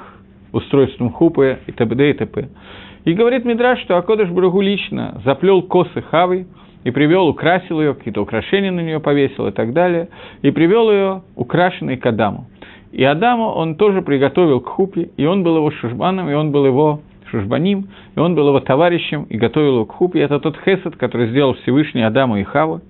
[0.53, 2.09] устройством хупы и т.д.
[2.09, 2.49] и т.п.
[3.03, 6.47] И говорит Мидраш, что Акодыш Брагу лично заплел косы Хавы
[6.85, 10.07] и привел, украсил ее, какие-то украшения на нее повесил и так далее,
[10.41, 12.47] и привел ее украшенной к Адаму.
[12.93, 16.65] И Адаму он тоже приготовил к хупе, и он был его шушбаном, и он был
[16.65, 20.21] его шушбаним, и он был его товарищем, и готовил его к хупе.
[20.21, 22.81] Это тот хесед, который сделал Всевышний Адаму и Хаву.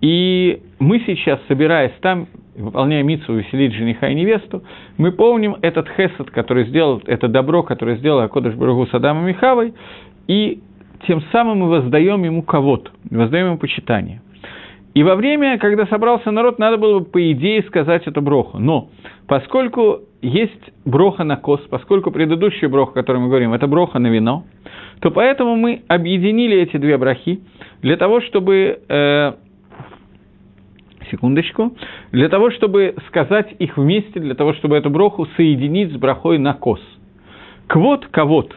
[0.00, 4.62] И мы сейчас, собираясь там, выполняя митцу веселить жениха и невесту,
[4.98, 9.32] мы помним этот хесед, который сделал, это добро, которое сделал Акодыш Барагу с Адамом и
[9.32, 9.74] Хавой,
[10.26, 10.60] и
[11.06, 14.22] тем самым мы воздаем ему кого-то, воздаем ему почитание.
[14.96, 18.58] И во время, когда собрался народ, надо было бы, по идее, сказать эту броху.
[18.58, 18.88] Но
[19.28, 24.06] поскольку есть броха на кос, поскольку предыдущий брох, о котором мы говорим, это броха на
[24.06, 24.44] вино,
[25.02, 27.40] то поэтому мы объединили эти две брахи
[27.82, 29.32] для того, чтобы э,
[31.10, 31.76] секундочку,
[32.12, 36.54] для того, чтобы сказать их вместе, для того, чтобы эту броху соединить с брахой на
[36.54, 36.80] кос.
[37.66, 38.56] Квот, ковод,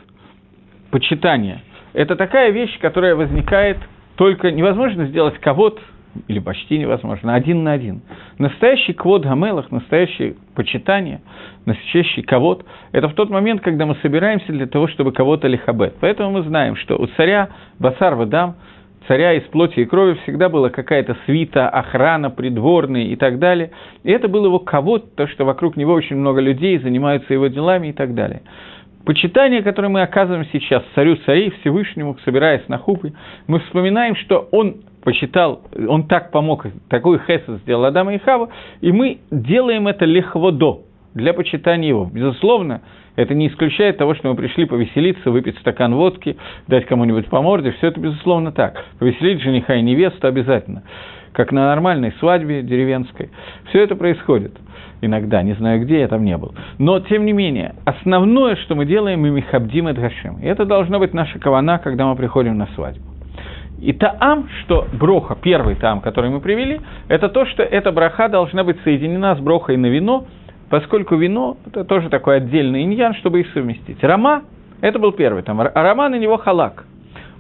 [0.90, 3.78] почитание, это такая вещь, которая возникает
[4.16, 5.82] только невозможно сделать ковод
[6.28, 8.02] или почти невозможно, один на один.
[8.38, 11.22] Настоящий квод гамелах, настоящее почитание,
[11.66, 15.96] настоящий ковод, это в тот момент, когда мы собираемся для того, чтобы кого-то лихабет.
[16.00, 18.56] Поэтому мы знаем, что у царя Басар Вадам
[19.08, 23.72] царя из плоти и крови всегда была какая-то свита, охрана, придворные и так далее.
[24.04, 27.88] И это был его кого то, что вокруг него очень много людей занимаются его делами
[27.88, 28.42] и так далее.
[29.06, 33.14] Почитание, которое мы оказываем сейчас царю царей, Всевышнему, собираясь на хупы,
[33.48, 38.50] мы вспоминаем, что он почитал, он так помог, такой хесед сделал Адама и Хава,
[38.82, 40.84] и мы делаем это легводо,
[41.14, 42.06] для почитания его.
[42.06, 42.82] Безусловно,
[43.16, 47.72] это не исключает того, что мы пришли повеселиться, выпить стакан водки, дать кому-нибудь по морде.
[47.72, 48.86] Все это, безусловно, так.
[49.00, 50.84] Повеселить жениха и невесту обязательно.
[51.34, 53.30] как на нормальной свадьбе деревенской.
[53.70, 54.54] Все это происходит
[55.02, 56.54] иногда, не знаю где, я там не был.
[56.78, 60.40] Но, тем не менее, основное, что мы делаем, мы михабдим et гашим.
[60.42, 63.06] И это должна быть наша кавана, когда мы приходим на свадьбу.
[63.82, 68.64] И таам, что броха, первый таам, который мы привели, это то, что эта браха должна
[68.64, 70.26] быть соединена с брохой на вино,
[70.70, 74.04] поскольку вино– это тоже такой отдельный иньян, чтобы их совместить.
[74.04, 74.44] Рама–
[74.82, 76.86] это был первый там, а Рама на него халак.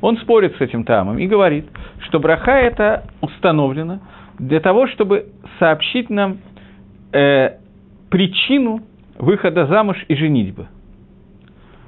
[0.01, 1.65] Он спорит с этим тамом и говорит,
[1.99, 3.99] что браха это установлено
[4.37, 5.27] для того, чтобы
[5.59, 6.37] сообщить нам
[7.11, 7.57] э,
[8.09, 8.81] причину
[9.17, 10.67] выхода замуж и женитьбы.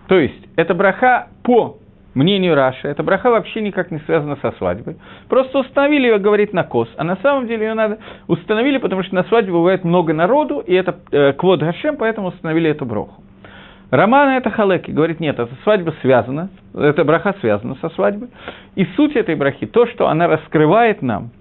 [0.08, 1.78] То есть, это браха по
[2.14, 4.98] мнению Раши, эта браха вообще никак не связана со свадьбой.
[5.30, 6.90] Просто установили ее, говорит, на кос.
[6.98, 10.74] А на самом деле ее надо установили, потому что на свадьбе бывает много народу, и
[10.74, 13.24] это э, квод Гашем, поэтому установили эту броху.
[13.90, 18.30] Романа это халеки, говорит, нет, эта свадьба связана, эта браха связана со свадьбой.
[18.76, 21.32] И суть этой брахи, то, что она раскрывает нам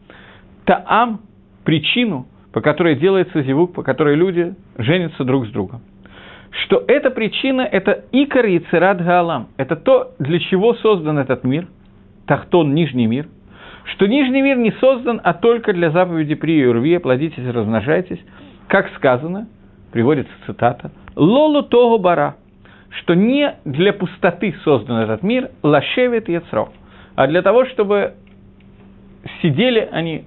[0.65, 1.21] таам,
[1.65, 5.83] причину, по которой делается зивук, по которой люди женятся друг с другом
[6.51, 9.49] что эта причина– это икор и цират гаалам.
[9.57, 11.67] Это то, для чего создан этот мир,
[12.27, 13.27] тахтон, нижний мир,
[13.85, 18.21] что нижний мир не создан, а только для заповеди при Юрве, плодитесь размножайтесь,
[18.67, 19.49] как сказано,
[19.93, 22.37] приводится цитата, «Лолу того бара»,
[22.91, 26.71] что не для пустоты создан этот мир, лашевит яцро,
[27.15, 28.15] а для того, чтобы
[29.43, 30.25] сидели они,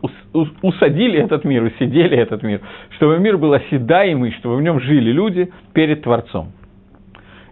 [0.62, 5.52] усадили этот мир, усидели этот мир, чтобы мир был оседаемый, чтобы в нем жили люди
[5.74, 6.52] перед Творцом.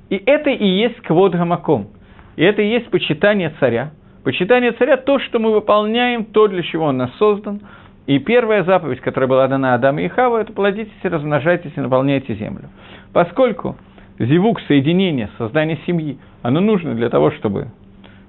[0.10, 1.88] И это и есть квод гамаком.
[2.36, 3.92] И это и есть почитание царя.
[4.24, 7.62] Почитание царя– то, что мы выполняем, то, для чего он нас создан.
[8.08, 12.70] И первая заповедь, которая была дана Адаму и Хаву, это плодитесь размножайтесь и наполняйте землю.
[13.14, 13.78] Поскольку
[14.20, 17.68] зивук, соединение, создание семьи, оно нужно для того, чтобы...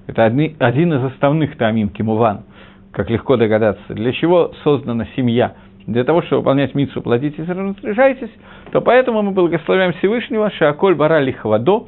[0.07, 2.43] Это один из основных тамим, кимуван–
[2.93, 5.55] как легко догадаться, для чего создана семья,
[5.87, 8.31] для того, чтобы выполнять митсу, платитесь и разрешайтесь,
[8.71, 11.87] то поэтому мы благословляем Всевышнего, Шааколь Бара Лихвадо,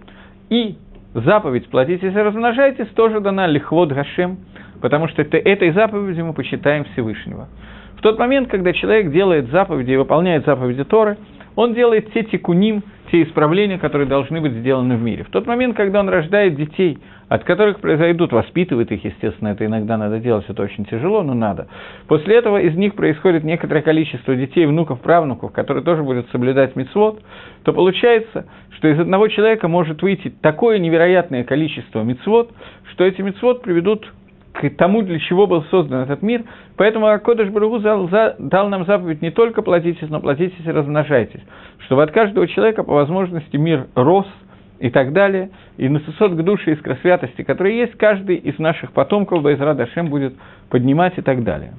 [0.51, 0.77] и
[1.15, 4.39] заповедь «платитесь и размножайтесь» тоже дана Лихвод Гашем,
[4.81, 7.49] потому что это, этой заповедью мы почитаем Всевышнего.
[7.97, 11.17] В тот момент, когда человек делает заповеди и выполняет заповеди Торы,
[11.55, 15.25] он делает те тикуним, те исправления, которые должны быть сделаны в мире.
[15.25, 19.97] В тот момент, когда он рождает детей– от которых произойдут, воспитывает их, естественно, это иногда
[19.97, 21.69] надо делать, это очень тяжело, но надо.
[22.07, 27.23] После этого из них происходит некоторое количество детей, внуков, правнуков, которые тоже будут соблюдать мицвод,
[27.63, 32.53] то получается, что из одного человека может выйти такое невероятное количество мицвод,
[32.93, 34.13] что эти мицвод приведут
[34.55, 36.45] к тому, для чего был создан этот мир.
[36.77, 41.43] Поэтому Акодыш Баругу дал нам заповедь не только платитесь, но платитесь и размножайтесь,
[41.81, 44.27] чтобы от каждого человека по возможности мир рос–
[44.85, 48.93] и так далее, и на сосот к душе искра святости, которые есть, каждый из наших
[48.93, 50.35] потомков Байзра Дашем будет
[50.69, 51.73] поднимать и так далее.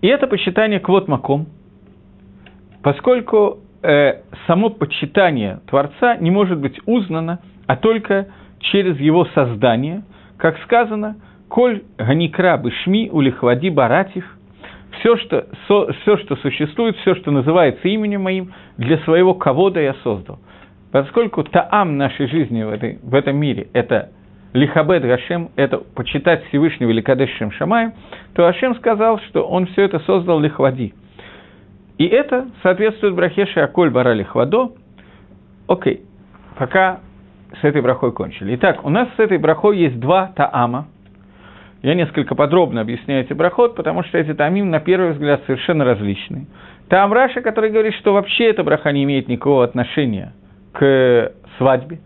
[0.00, 1.46] И это почитание квот маком,
[2.82, 10.02] поскольку э, само почитание Творца не может быть узнано, а только через его создание,
[10.38, 11.16] как сказано,
[11.48, 14.24] «Коль ганикра бышми улихвади баратив»,
[14.98, 19.94] все что, со, все, что существует, все, что называется именем моим, для своего кого-то я
[20.02, 20.38] создал.
[20.92, 24.10] Поскольку таам нашей жизни в, этой, в этом мире– это
[24.52, 27.92] лихабет Гашем, это почитать Всевышнего или Кадешем Шамаем,
[28.34, 30.94] то Ашем сказал, что он все это создал лихвади.
[31.98, 34.72] И это соответствует брахеше Аколь Бара лихвадо.
[35.66, 36.02] Окей,
[36.58, 37.00] пока
[37.60, 38.54] с этой брахой кончили.
[38.56, 40.88] Итак, у нас с этой брахой есть два таама.
[41.82, 46.46] Я несколько подробно объясняю эти брахот, потому что эти таамим, на первый взгляд, совершенно различные.
[46.88, 50.32] Таам Раша, который говорит, что вообще эта браха не имеет никакого отношения–
[50.76, 52.00] к свадьбе.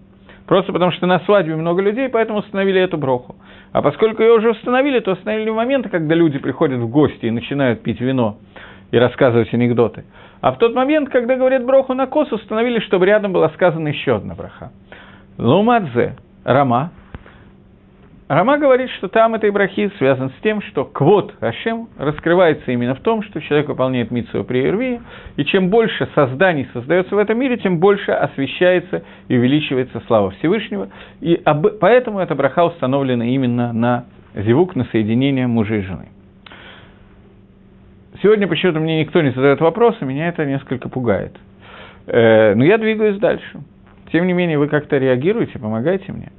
[0.47, 3.37] Просто потому что на свадьбе много людей, поэтому установили эту броху.
[3.73, 7.83] А поскольку ее уже установили, то установили моменты, когда люди приходят в гости и начинают
[7.83, 8.39] пить вино
[8.91, 10.05] и рассказывать анекдоты.
[10.41, 14.17] А в тот момент, когда говорят броху на кос, установили, чтобы рядом была сказана еще
[14.17, 14.73] одна броха.
[15.41, 16.91] Лумадзе, Рама,
[18.29, 23.01] Рама говорит, что там этой брахи связан с тем, что квот Ашем раскрывается именно в
[23.01, 25.01] том, что человек выполняет митсу при Ирвии,
[25.37, 30.91] и чем больше созданий создается в этом мире, тем больше освещается и увеличивается слава Всевышнего.
[31.21, 31.67] И об...
[31.81, 34.05] поэтому эта браха установлена именно на
[34.37, 36.07] зевук, на соединение мужа и жены.
[38.23, 41.35] Сегодня почему-то мне никто не задает вопросы, меня это несколько пугает.
[42.07, 43.61] Э, но я двигаюсь дальше.
[44.13, 46.33] Тем не менее, вы как-то реагируете, помогаете мне.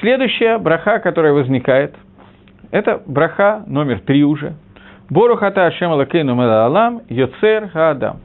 [0.00, 1.94] Следующая браха, которая возникает,
[2.70, 4.54] это браха номер три уже.
[5.10, 8.20] Борухата Ашем Алакейну Алам Йоцер Хаадам.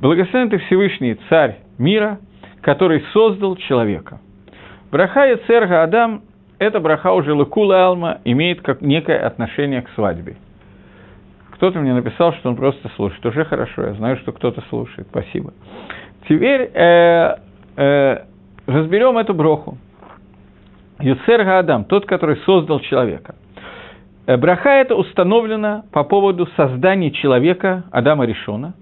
[0.00, 2.18] Благословен ты Всевышний Царь мира,
[2.60, 4.20] который создал человека.
[4.90, 6.22] Браха Йоцер Хаадам–
[6.58, 10.36] это браха уже Лакула Алма, имеет как некое отношение к свадьбе.
[11.52, 13.24] Кто-то мне написал, что он просто слушает.
[13.24, 15.06] Уже хорошо, я знаю, что кто-то слушает.
[15.10, 15.52] Спасибо.
[16.28, 17.36] Теперь э,
[17.78, 18.24] э,
[18.66, 19.78] разберем эту броху.
[21.00, 23.36] Юцер Гаадам, тот, который создал человека.
[24.26, 28.74] Э, браха это установлена по поводу создания человека, Адама Решона.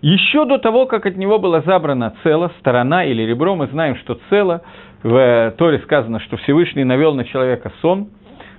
[0.00, 4.18] Еще до того, как от него была забрана цело, сторона или ребро, мы знаем, что
[4.30, 4.62] цело,
[5.02, 8.08] в Торе сказано, что Всевышний навел на человека сон.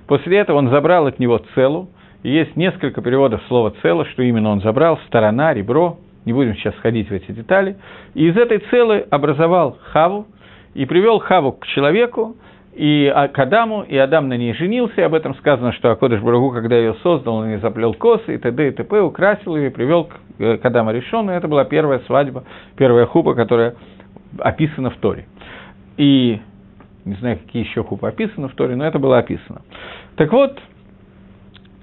[0.08, 1.90] После этого он забрал от него целу.
[2.24, 7.10] Есть несколько переводов слова цело, что именно он забрал, сторона, ребро, не будем сейчас ходить
[7.10, 7.78] в эти детали.
[8.14, 10.28] И из этой целы образовал Хаву
[10.74, 12.36] и привел Хаву к человеку,
[12.74, 16.22] и а, к Адаму, и Адам на ней женился, и об этом сказано, что Акодыш
[16.22, 18.68] Барагу, когда ее создал, он ей заплел косы, и т.д.
[18.68, 21.38] и т.п., украсил ее и привел к, э, к Адаму решенную.
[21.38, 22.46] Это была первая свадьба,
[22.78, 23.76] первая хупа, которая
[24.38, 25.26] описана в Торе.
[25.98, 26.40] И
[27.06, 29.62] не знаю, какие еще хупы описаны в Торе, но это было описано.
[30.16, 30.58] Так вот,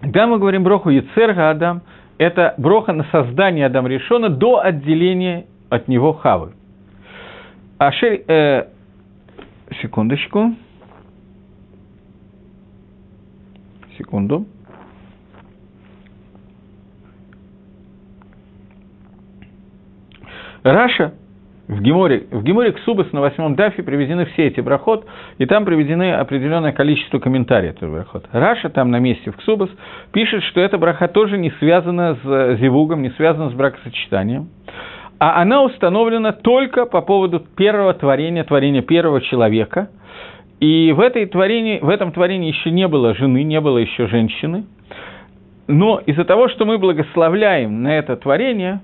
[0.01, 1.83] когда мы говорим броху Ецерга Адам,
[2.19, 6.53] это броха на создание Адам решена до отделения от него Хавы.
[7.79, 8.69] אשר, э,
[9.83, 10.55] секундочку.
[13.99, 14.47] Секунду.
[20.63, 21.15] Раши
[21.69, 25.07] в Гемаре, в Гемаре Ксубас на восьмом дафе приведены все эти ברכות,
[25.39, 28.27] и там приведены определенное количество комментариев этого ברכות.
[28.33, 29.71] Раши там на месте в Ксубас
[30.13, 34.49] пишет, что эта ברכה тоже не связана с зивугом, не связана с бракосочетанием,
[35.19, 39.89] а она установлена только по поводу первого творения, творения первого человека–
[40.61, 44.65] и в, этой творении, в этом творении еще не было жены, не было еще женщины.
[45.69, 48.81] Но из-за того, что мы благословляем на это творение,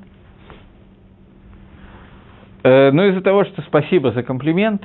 [2.62, 4.82] э, но из-за того, что спасибо за комплимент,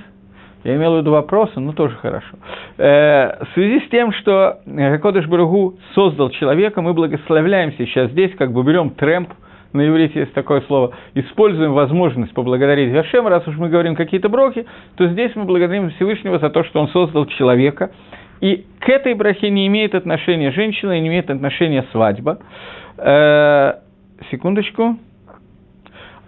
[0.64, 2.38] я имел в виду вопросы, но тоже хорошо.
[2.78, 4.60] Э, в связи с тем, что
[5.02, 9.30] Кодыш Баругу создал человека, мы благословляем сейчас здесь, как бы берем трэмп–
[9.74, 14.66] на иврите есть такое слово, используем возможность поблагодарить Гашем, раз уж мы говорим какие-то брохи,
[14.96, 17.92] то здесь мы благодарим Всевышнего за то, что он создал человека,
[18.40, 22.40] и к этой брахе не имеет отношения женщина, не имеет отношения свадьба.
[22.98, 23.74] Э,
[24.32, 24.98] секундочку.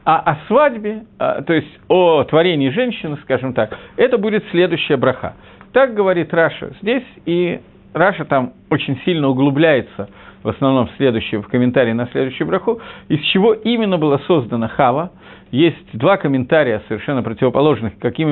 [0.05, 5.35] А о свадьбе, а, то есть о творении женщины, скажем так, это будет следующая ברכה.
[5.73, 7.59] Так говорит Раши здесь, и
[7.93, 10.09] Раши там очень сильно углубляется
[10.43, 15.11] в основном в, следующий, в комментарии на следующую браху, из чего именно была создана Хава.
[15.51, 18.29] Есть два комментария совершенно противоположных, каким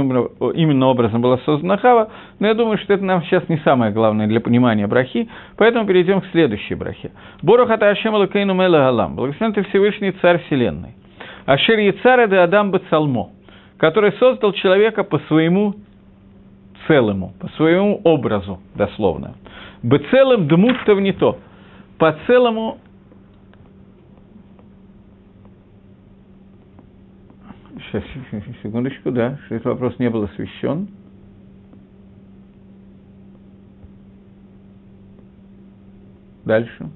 [0.54, 4.28] именно, образом была создана Хава, но я думаю, что это нам сейчас не самое главное
[4.28, 5.28] для понимания брахи,
[5.58, 7.12] поэтому перейдем к следующей брахе.
[7.42, 10.94] Борохата Ашем Алакейну Мела благословен ты Всевышний Царь Вселенной.
[11.48, 13.30] Ашер Яцара де Адам Бацалмо,
[13.78, 15.76] который создал человека по своему
[16.88, 19.34] целому, по своему образу, дословно.
[19.82, 20.76] Бецелым дмут
[21.20, 21.40] то
[21.98, 22.80] по целому
[27.92, 28.04] Сейчас,
[28.62, 30.90] секундочку, да, что этот вопрос не был освещен.
[36.44, 36.90] Дальше.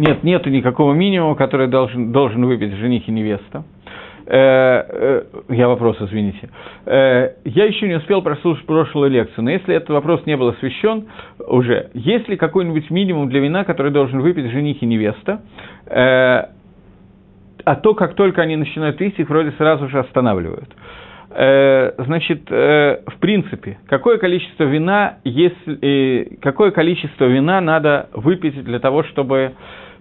[0.00, 3.64] Нет, нету никакого минимума, который должен, должен выпить жених и невеста.
[4.24, 6.48] Э, э, я вопрос, извините.
[6.86, 11.08] Э, я еще не успел прослушать прошлую лекцию, но если этот вопрос не был освещен
[11.46, 15.42] уже, есть ли какой-нибудь минимум для вина, который должен выпить жених и невеста,
[15.86, 16.46] а
[17.82, 20.70] то, как только они начинают пить, их вроде сразу же останавливают.
[21.28, 29.52] Значит, в принципе, какое количество вина, если, какое количество вина надо выпить для того, чтобы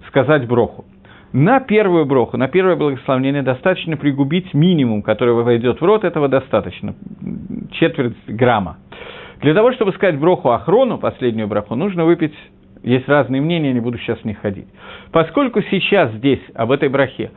[0.09, 0.85] сказать броху?
[1.31, 6.95] На первую броху, на первое благословение достаточно пригубить минимум, который войдет в рот, этого достаточно,
[7.71, 8.77] четверть грамма.
[9.41, 12.33] Для того, чтобы сказать броху Ахрону, последнюю броху, нужно выпить,
[12.81, 14.67] есть разные мнения, не буду сейчас в них ходить.
[15.11, 17.31] Поскольку сейчас здесь, об этой брахе,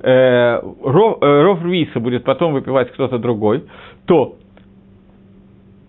[0.00, 3.64] э, ров, э, ров Виса будет потом выпивать кто-то другой,
[4.04, 4.36] то,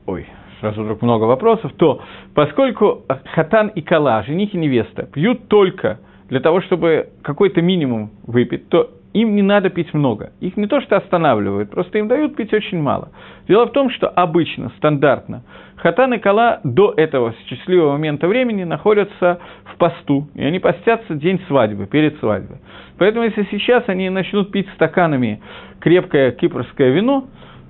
[0.05, 0.25] ой,
[0.61, 2.01] сразу вдруг много вопросов, то
[2.33, 5.99] поскольку хатан и кала, жених и невеста, пьют только
[6.29, 10.31] для того, чтобы какой-то минимум выпить, то им не надо пить много.
[10.39, 13.09] Их не то что останавливают, просто им дают пить очень мало.
[13.47, 15.43] Дело в том, что обычно, стандартно,
[15.77, 21.41] хатан и кала до этого счастливого момента времени находятся в посту, и они постятся день
[21.47, 22.57] свадьбы, перед свадьбой.
[22.99, 25.41] Поэтому если сейчас они начнут пить стаканами
[25.79, 27.25] крепкое кипрское вино,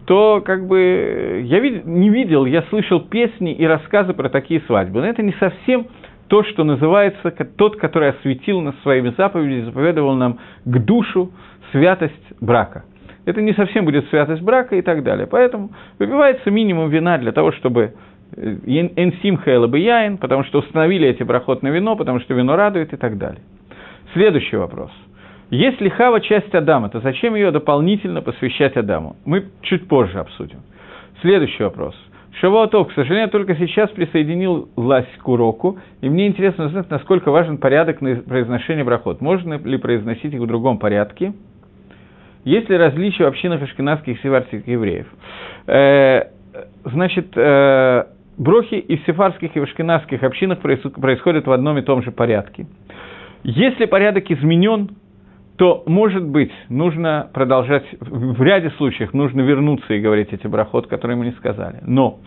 [0.06, 5.02] то как бы я вид- не видел, я слышал песни и рассказы про такие свадьбы.
[5.02, 5.86] Но это не совсем
[6.30, 11.32] то, что называется тот, который осветил нас своими заповедями, заповедовал нам к душу
[11.72, 12.86] святость брака.
[13.26, 15.28] Это не совсем будет святость брака и так далее.
[15.28, 17.94] Поэтому выпивается минимум вина для того, чтобы
[18.38, 19.40] Энсим
[19.76, 23.42] Яин, потому что установили эти брахот на вино, потому что вино радует и так далее.
[24.14, 24.92] Следующий вопрос.
[25.50, 29.16] Если Хава часть Адама, то зачем ее дополнительно посвящать Адаму?
[29.26, 30.60] Мы чуть позже обсудим.
[31.22, 31.96] Следующий вопрос.
[32.40, 37.58] Шавуатов, к сожалению, только сейчас присоединил власть к уроку, и мне интересно узнать, насколько важен
[37.58, 39.20] порядок на произношения брахот.
[39.20, 41.34] Можно ли произносить их в другом порядке?
[42.46, 45.08] Есть ли различия в общинах ашкенадских и севарских евреев?
[45.68, 46.30] Э,
[46.86, 48.06] значит, э,
[48.38, 52.68] брохи и в сефарских и в ашкенадских общинах происходят в одном и том же порядке.
[53.44, 54.92] Если порядок изменен,
[55.60, 61.18] то, может быть, нужно продолжать, в ряде случаев нужно вернуться и говорить эти брахот, которые
[61.18, 61.80] мы не сказали.
[61.82, 62.20] Но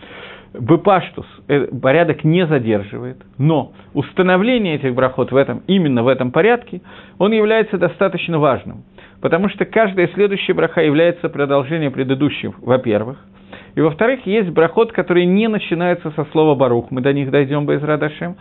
[0.53, 6.81] Бепаштус э, порядок не задерживает, но установление этих брахот в этом, именно в этом порядке,
[7.17, 8.83] он является достаточно важным,
[9.19, 13.17] потому что каждая следующая браха является продолжением предыдущих, во-первых,
[13.75, 17.81] и во-вторых, есть брахот, которые не начинаются со слова «барух», мы до них дойдем без
[17.81, 18.35] радашем,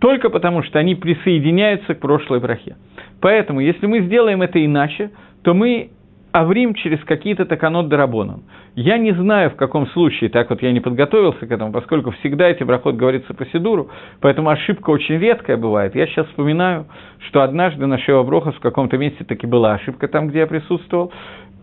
[0.00, 2.76] только потому что они присоединяются к прошлой брахе.
[3.20, 5.10] Поэтому, если мы сделаем это иначе,
[5.42, 5.90] то мы
[6.32, 8.42] аврим через какие-то таканот дарабонан.
[8.76, 12.48] Я не знаю, в каком случае, так вот я не подготовился к этому, поскольку всегда
[12.48, 13.90] эти брахот говорится по Сидуру,
[14.20, 15.94] поэтому ошибка очень редкая бывает.
[15.96, 16.86] Я сейчас вспоминаю,
[17.28, 21.12] что однажды на Шева Брохас в каком-то месте таки была ошибка там, где я присутствовал,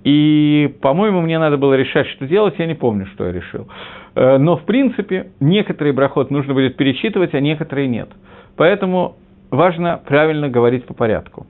[0.04, 3.68] и, по-моему, мне надо было решать, что делать, я не помню, что я решил.
[4.16, 8.10] Э, но, в принципе, некоторые брахот нужно будет перечитывать, а некоторые нет.
[8.56, 9.16] Поэтому
[9.52, 11.46] важно правильно говорить по порядку.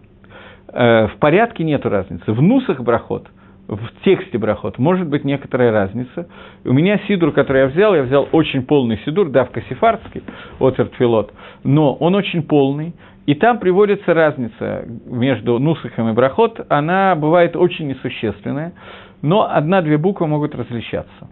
[0.70, 2.32] Э, в порядке нет разницы.
[2.32, 3.28] В нусах брахот,
[3.68, 6.28] в тексте брахот может быть некоторая разница.
[6.64, 10.24] У меня сидур, который я взял, я взял очень полный сидур, давка сефардский,
[10.60, 11.34] Оцертфилот,
[11.64, 12.94] но он очень полный,
[13.28, 18.72] и там приводится разница между нусахом и брахот, она бывает очень несущественная,
[19.22, 21.30] но одна-две буквы могут различаться.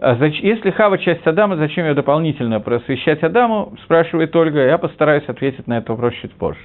[0.00, 5.68] А если Хава часть Адама, зачем ее дополнительно просвещать Адаму, спрашивает Ольга, я постараюсь ответить
[5.68, 6.64] на этот вопрос чуть позже.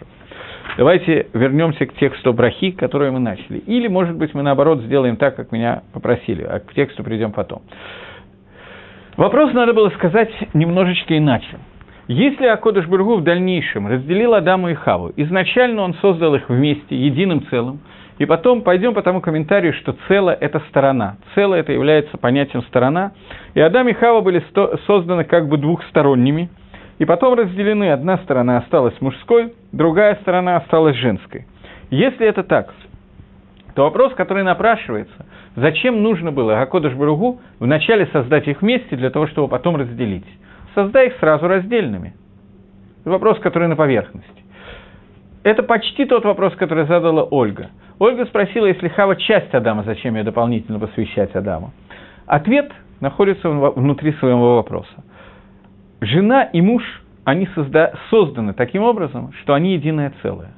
[0.77, 3.59] Давайте вернемся к тексту брахи, который мы начали.
[3.59, 7.61] Или, может быть, мы наоборот сделаем так, как меня попросили, а к тексту придем потом.
[9.15, 11.59] Вопрос надо было сказать немножечко иначе.
[12.07, 17.45] Если Акодыш Бургу в дальнейшем разделил Адаму и Хаву, изначально он создал их вместе, единым
[17.49, 17.79] целым–
[18.17, 21.17] и потом пойдем по тому комментарию, что целое– это сторона.
[21.35, 23.11] Целое– это является понятием сторона.
[23.53, 24.43] И Адам и Хава были
[24.87, 26.49] созданы как бы двухсторонними.
[26.97, 27.91] И потом разделены.
[27.91, 31.45] Одна сторона осталась мужской, другая сторона осталась женской.
[31.89, 32.73] Если это так,
[33.75, 35.25] то вопрос, который напрашивается,
[35.57, 40.25] зачем нужно было Гакодыш Баругу вначале создать их вместе для того, чтобы потом разделить?
[40.75, 42.13] Создай их сразу раздельными.
[43.05, 44.29] Вопрос, который на поверхности.
[45.43, 47.69] Это почти тот вопрос, который задала Ольга.
[47.97, 51.71] Ольга спросила, если Хава часть Адама, зачем ее дополнительно посвящать Адаму?
[52.25, 55.03] Ответ находится внутри своего вопроса.
[56.01, 56.83] Жена и муж,
[57.23, 60.51] они созда- созданы таким образом, что они единое целое.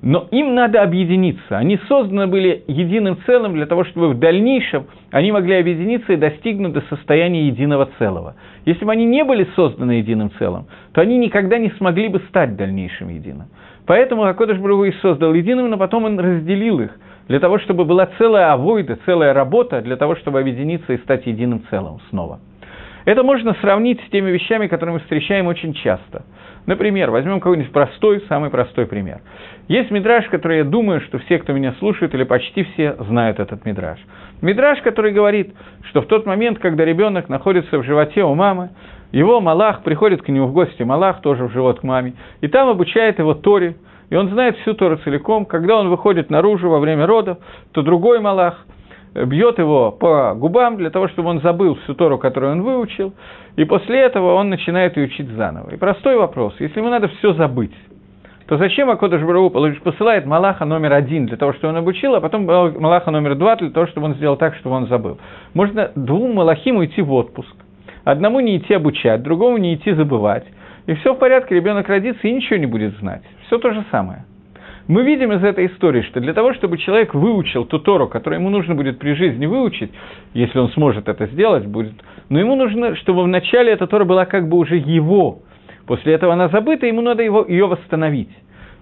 [0.00, 1.58] Но им надо объединиться.
[1.58, 6.72] Они созданы были единым целым для того, чтобы в дальнейшем они могли объединиться и достигнуть
[6.72, 8.36] до состояния единого целого.
[8.64, 12.56] Если бы они не были созданы единым целым, то они никогда не смогли бы стать
[12.56, 13.48] дальнейшим единым.
[13.86, 16.96] Поэтому Акодыш Брагу и создал единым, но потом он разделил их,
[17.26, 21.62] для того, чтобы была целая авойда, целая работа, для того, чтобы объединиться и стать единым
[21.70, 22.38] целым снова.
[23.08, 26.26] Это можно сравнить с теми вещами, которые мы встречаем очень часто.
[26.66, 29.22] Например, возьмем какой-нибудь простой, самый простой пример.
[29.66, 33.64] Есть мидраж, который я думаю, что все, кто меня слушает, или почти все знают этот
[33.64, 33.98] мидраж.
[34.42, 35.54] Мидраж, который говорит,
[35.84, 38.72] что в тот момент, когда ребенок находится в животе у мамы,
[39.10, 42.68] его Малах приходит к нему в гости, Малах тоже в живот к маме, и там
[42.68, 43.76] обучает его Торе,
[44.10, 45.46] и он знает всю Тору целиком.
[45.46, 47.38] Когда он выходит наружу во время родов,
[47.72, 48.66] то другой Малах
[49.14, 53.12] бьет его по губам для того, чтобы он забыл всю Тору, которую он выучил,
[53.56, 55.70] и после этого он начинает ее учить заново.
[55.70, 57.74] И простой вопрос, если ему надо все забыть,
[58.46, 62.46] то зачем Акодыш Барау посылает Малаха номер один для того, чтобы он обучил, а потом
[62.46, 65.18] Малаха номер два для того, чтобы он сделал так, чтобы он забыл?
[65.52, 67.54] Можно двум Малахим уйти в отпуск,
[68.08, 70.46] Одному не идти обучать, другому не идти забывать.
[70.86, 73.20] И все в порядке, ребенок родится и ничего не будет знать.
[73.46, 74.24] Все то же самое.
[74.88, 78.48] Мы видим из этой истории, что для того, чтобы человек выучил ту Тору, которую ему
[78.48, 79.90] нужно будет при жизни выучить,
[80.32, 81.92] если он сможет это сделать, будет,
[82.30, 85.40] но ему нужно, чтобы вначале эта Тора была как бы уже его.
[85.86, 88.30] После этого она забыта, ему надо его, ее восстановить.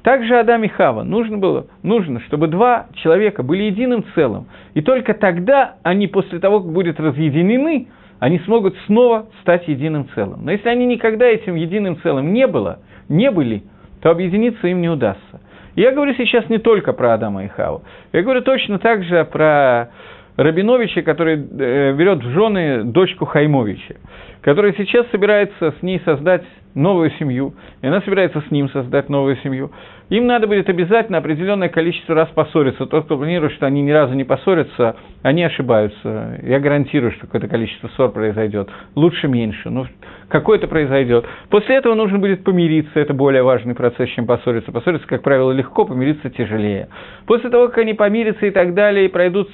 [0.05, 4.47] Также Адам и Хава нужно было, нужно, чтобы два человека были единым целым.
[4.75, 7.89] И только тогда они после того, как будут разъединены,
[8.21, 10.45] они смогут снова стать единым целым.
[10.45, 12.79] Но если они никогда этим единым целым не, было,
[13.09, 13.65] не были,
[14.01, 15.36] то объединиться им не удастся.
[15.77, 17.83] Я говорю сейчас не только про Адама и Хаву.
[18.13, 19.91] Я говорю точно так же про
[20.37, 23.97] Рабиновича, который э, берет в жены дочку Хаймовича,
[24.41, 26.45] который сейчас собирается с ней создать
[26.77, 29.73] новую семью, и она собирается с ним создать новую семью.
[30.11, 32.87] Им надо будет обязательно определенное количество раз поссориться.
[32.87, 36.39] Тот, кто планирует, что они ни разу не поссорятся, они ошибаются.
[36.43, 38.69] Я гарантирую, что какое-то количество ссор произойдет.
[38.95, 39.87] Лучше меньше, но
[40.29, 41.25] какое-то произойдет.
[41.49, 44.71] После этого нужно будет помириться, это более важный процесс, чем поссориться.
[44.71, 46.89] Поссориться, как правило, легко, помириться тяжелее.
[47.27, 49.51] После того, как они помирятся и так далее, и пройдут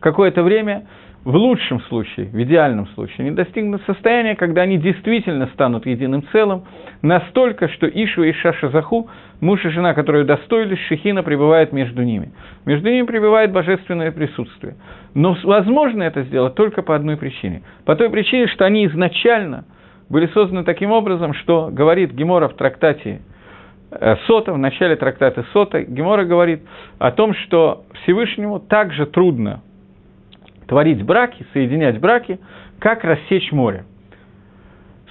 [0.00, 0.86] какое-то время,
[1.24, 6.64] в лучшем случае, в идеальном случае, они достигнут состояния, когда они действительно станут единым целым,
[7.00, 9.08] настолько, что Ишва и Шашазаху,
[9.40, 12.32] муж и жена, которые удостоились, Шехина пребывает между ними.
[12.66, 14.74] Между ними пребывает божественное присутствие.
[15.14, 17.62] Но возможно это сделать только по одной причине.
[17.86, 19.64] По той причине, что они изначально
[20.10, 23.22] были созданы таким образом, что говорит Гемора в трактате
[23.90, 26.60] э, Сота, в начале трактата Сота, Гемора говорит
[26.98, 29.62] о том, что Всевышнему также трудно
[30.66, 32.38] творить браки, соединять браки,
[32.78, 33.84] как рассечь море.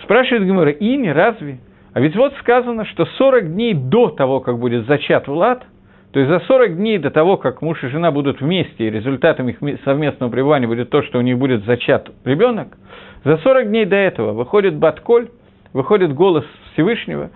[0.03, 1.59] Спрашивает Гемора, и не разве?
[1.93, 5.63] А ведь вот сказано, что 40 дней до того, как будет зачат Влад,
[6.11, 9.49] то есть за 40 дней до того, как муж и жена будут вместе, и результатом
[9.49, 12.77] их совместного пребывания будет то, что у них будет зачат ребенок,
[13.23, 15.29] за 40 дней до этого выходит Батколь,
[15.71, 17.29] выходит голос Всевышнего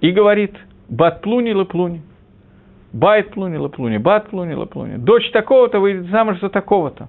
[0.00, 0.56] и говорит
[0.88, 2.02] «Бат плуни лаплуни»,
[2.92, 7.08] «Байт плуни лаплуни», «Бат плуни лаплуни», «Дочь такого-то выйдет замуж за такого-то».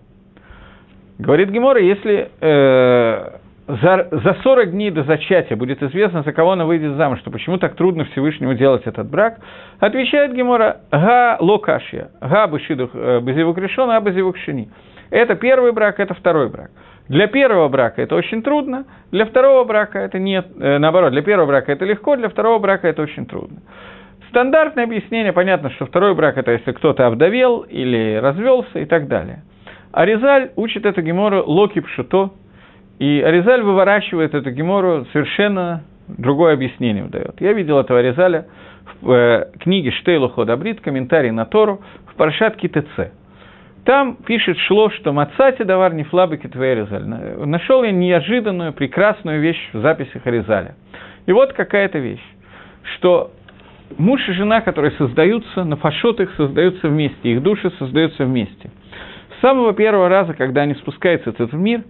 [1.21, 3.29] Говорит Гемора, если э,
[3.67, 7.59] за, за 40 дней до зачатия будет известно, за кого она выйдет замуж, то почему
[7.59, 9.37] так трудно Всевышнему делать этот брак,
[9.79, 14.71] отвечает Гемора, га локашья, га бышидух э, безивук решен, а безивук шини.
[15.11, 16.71] Это первый брак, это второй брак.
[17.07, 21.45] Для первого брака это очень трудно, для второго брака это нет, э, наоборот, для первого
[21.45, 23.59] брака это легко, для второго брака это очень трудно.
[24.29, 29.43] Стандартное объяснение, понятно, что второй брак это если кто-то обдавел или развелся и так далее.
[29.91, 32.31] Аризаль учит эту гемору локи пшуто,
[32.99, 37.39] и Аризаль выворачивает эту гемору совершенно другое объяснение дает.
[37.39, 38.47] Я видел этого Аризаля
[39.01, 43.11] в э, книге Штейлу Ходабрит, комментарий на Тору, в Паршат ТЦ.
[43.85, 47.05] Там пишет Шло, что «Мацати давар не флабыки Аризаль».
[47.05, 50.75] Нашел я неожиданную, прекрасную вещь в записях Аризаля.
[51.25, 52.23] И вот какая-то вещь,
[52.95, 53.31] что
[53.97, 58.69] муж и жена, которые создаются, на фашот их создаются вместе, их души создаются вместе–
[59.41, 61.81] с самого первого раза, когда они спускаются в этот мир,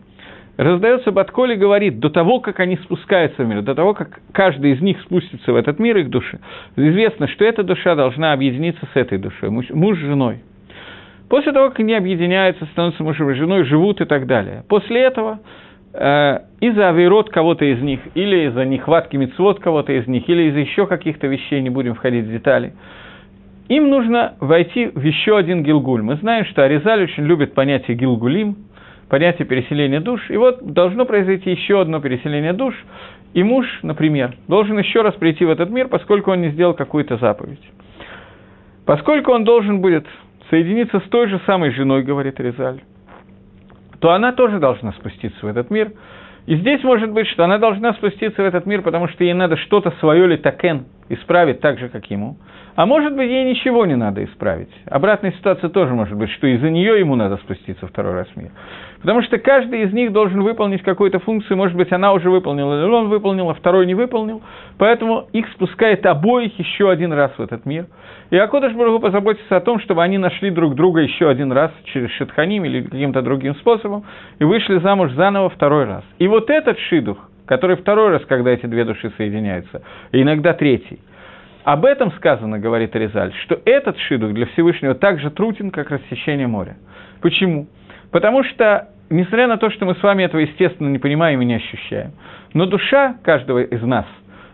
[0.56, 4.72] раздается Батколь и говорит, до того, как они спускаются в мир, до того, как каждый
[4.72, 6.40] из них спустится в этот мир, их души,
[6.78, 10.40] известно, что эта душа должна объединиться с этой душой, муж, муж с женой.
[11.28, 14.64] После того, как они объединяются, становятся мужем и женой, живут и так далее.
[14.70, 15.40] После этого
[15.94, 20.60] э, из-за авирот кого-то из них, или из-за нехватки мецвод кого-то из них, или из-за
[20.60, 22.74] еще каких-то вещей, не будем входить в детали,
[23.72, 26.02] им нужно войти в еще один гилгуль.
[26.02, 28.58] Мы знаем, что Аризаль очень любит понятие гилгулим,
[29.08, 30.30] понятие переселения душ.
[30.30, 32.76] И вот должно произойти еще одно переселение душ,
[33.34, 37.16] и муж, например, должен еще раз прийти в этот мир, поскольку он не сделал какую-то
[37.16, 37.62] заповедь.
[38.86, 40.06] Поскольку он должен будет
[40.50, 42.82] соединиться с той же самой женой, говорит Аризаль,
[44.00, 45.94] то она тоже должна спуститься в этот мир.
[46.46, 49.56] И здесь может быть, что она должна спуститься в этот мир, потому что ей надо
[49.56, 52.36] что-то свое ли такен исправить так же, как ему.
[52.76, 54.70] А может быть, ей ничего не надо исправить.
[54.86, 58.52] Обратная ситуация тоже может быть, что из-за нее ему надо спуститься второй раз в мир.
[59.02, 62.92] Потому что каждый из них должен выполнить какую-то функцию, может быть, она уже выполнила, или
[62.92, 64.42] он выполнил, а второй не выполнил.
[64.78, 67.88] Поэтому их спускает обоих еще один раз в этот мир.
[68.30, 72.10] И Акодыш Барагу позаботится о том, чтобы они нашли друг друга еще один раз через
[72.12, 74.06] Шитханим или каким-то другим способом,
[74.40, 76.04] и вышли замуж заново второй раз.
[76.20, 81.00] И вот этот шидух, который второй раз, когда эти две души соединяются, и иногда третий–
[81.64, 86.48] об этом сказано, говорит Резаль, что этот шидух для Всевышнего так же труден, как рассечение
[86.48, 86.78] моря.
[87.22, 87.68] Почему?
[88.12, 91.56] Потому что, несмотря на то, что мы с вами этого, естественно, не понимаем и не
[91.56, 92.14] ощущаем,
[92.54, 94.06] но душа каждого из нас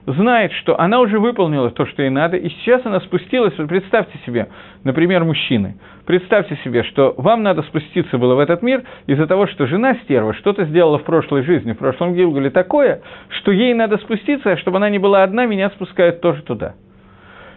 [0.05, 4.17] знает, что она уже выполнила то, что ей надо, и сейчас она спустилась, вот представьте
[4.25, 4.47] себе,
[4.85, 9.65] например, мужчины, представьте себе, что вам надо спуститься было в этот мир из-за того, что
[9.65, 14.51] жена стерва что-то сделала в прошлой жизни, в прошлом Гилгуле такое, что ей надо спуститься,
[14.51, 16.75] а чтобы она не была одна, меня спускают тоже туда–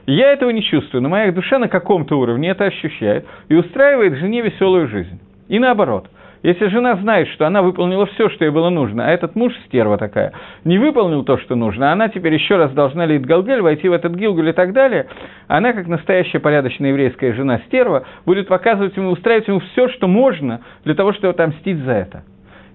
[0.06, 4.42] я этого не чувствую, но моя душа на каком-то уровне это ощущает и устраивает жене
[4.42, 5.20] веселую жизнь.
[5.48, 6.08] И наоборот.
[6.42, 9.98] Если жена знает, что она выполнила все, что ей было нужно, а этот муж, стерва
[9.98, 10.32] такая,
[10.64, 14.14] не выполнил то, что нужно, она теперь еще раз должна лить Галгель, войти в этот
[14.14, 15.06] Гилгуль и так далее,
[15.48, 20.62] она, как настоящая порядочная еврейская жена стерва, будет показывать ему, устраивать ему все, что можно,
[20.84, 22.22] для того, чтобы отомстить за это.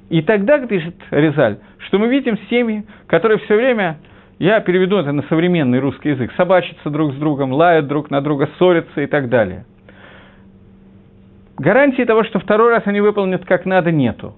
[0.10, 3.98] И тогда, пишет Резаль, что мы видим семьи, которые все время
[4.40, 6.32] я переведу это на современный русский язык.
[6.36, 9.66] Собачатся друг с другом, лают друг на друга, ссорятся и так далее.
[11.58, 14.36] гарантии того, что второй раз они выполнят как надо, нету.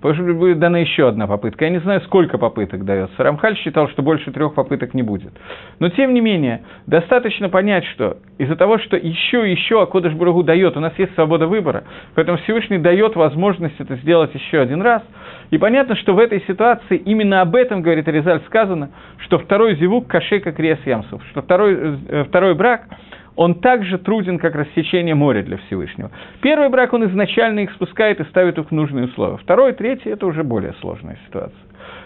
[0.00, 1.64] Потому что будет дана еще одна попытка.
[1.64, 3.20] Я не знаю, сколько попыток дается.
[3.20, 5.32] Рамхаль считал, что больше трех попыток не будет.
[5.80, 10.44] Но, тем не менее, достаточно понять, что из-за того, что еще и еще Акодыш Бургу
[10.44, 11.82] дает, у нас есть свобода выбора,
[12.14, 15.02] поэтому Всевышний дает возможность это сделать еще один раз.
[15.50, 18.90] И понятно, что в этой ситуации именно об этом, говорит Резаль, сказано,
[19.24, 22.86] что второй зивук кашека крес ямсов, что второй, э, второй брак–
[23.38, 26.10] он также труден, как рассечение моря для Всевышнего.
[26.42, 29.36] Первый брак он изначально их спускает и ставит их в нужные условия.
[29.36, 31.56] Второй, третий– это уже более сложная ситуация.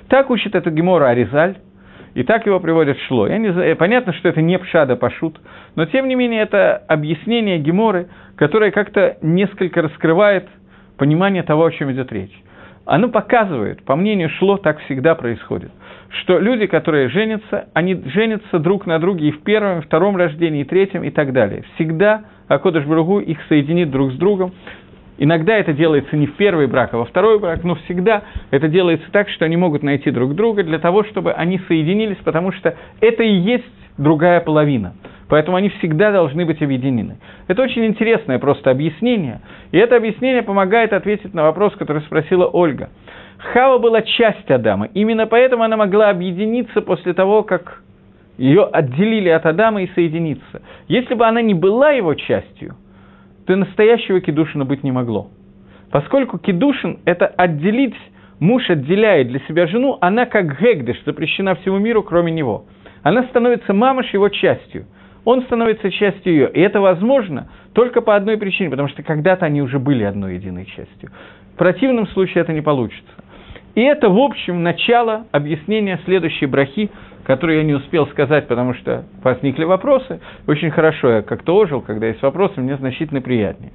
[0.09, 1.57] Так учит это Гемора Аризаль,
[2.12, 3.26] и так его приводят Шло.
[3.26, 5.40] Я не знаю, понятно, что это не Пшада Пашут,
[5.74, 10.47] но тем не менее это объяснение Геморы, которое как-то несколько раскрывает
[10.99, 12.43] понимание того, о чем идет речь.
[12.85, 15.70] Оно показывает, по мнению Шло, так всегда происходит
[16.20, 20.61] что люди, которые женятся, они женятся друг на друге и в первом, и втором рождении,
[20.61, 21.64] и третьем, и так далее.
[21.74, 24.53] Всегда Акодыш Бругу их соединит друг с другом.
[25.18, 29.07] Иногда это делается не в первый брак, а во второй брак, но всегда это делается
[29.12, 33.22] так, что они могут найти друг друга для того, чтобы они соединились, потому что это
[33.22, 33.64] и есть
[33.99, 34.95] другая половина.
[35.28, 37.16] Поэтому они всегда должны быть объединены.
[37.49, 39.40] Это очень интересное просто объяснение.
[39.70, 42.90] И это объяснение помогает ответить на вопрос, который спросила Ольга–
[43.43, 44.86] Хава была часть Адама.
[44.95, 47.82] Именно поэтому она могла объединиться после того, как
[48.38, 50.62] ее отделили от Адама и соединиться.
[50.88, 52.76] Если бы она не была его частью,
[53.47, 55.28] то настоящего Кедушина быть не могло.
[55.90, 57.97] Поскольку Кедушин– это отделить,
[58.38, 62.64] муж отделяет для себя жену, она как Гегдеш, запрещена всему миру, кроме него.
[63.03, 64.86] Она становится мамаш его частью.
[65.24, 66.50] Он становится частью ее.
[66.53, 70.66] И это возможно только по одной причине, потому что когда-то они уже были одной единой
[70.66, 71.11] частью.
[71.55, 73.12] В противном случае это не получится.
[73.74, 76.90] И это, в общем, начало объяснения следующей брахи,
[77.24, 80.20] которую я не успел сказать, потому что возникли вопросы.
[80.46, 83.72] Очень хорошо я как-то ожил, когда есть вопросы, мне значительно приятнее.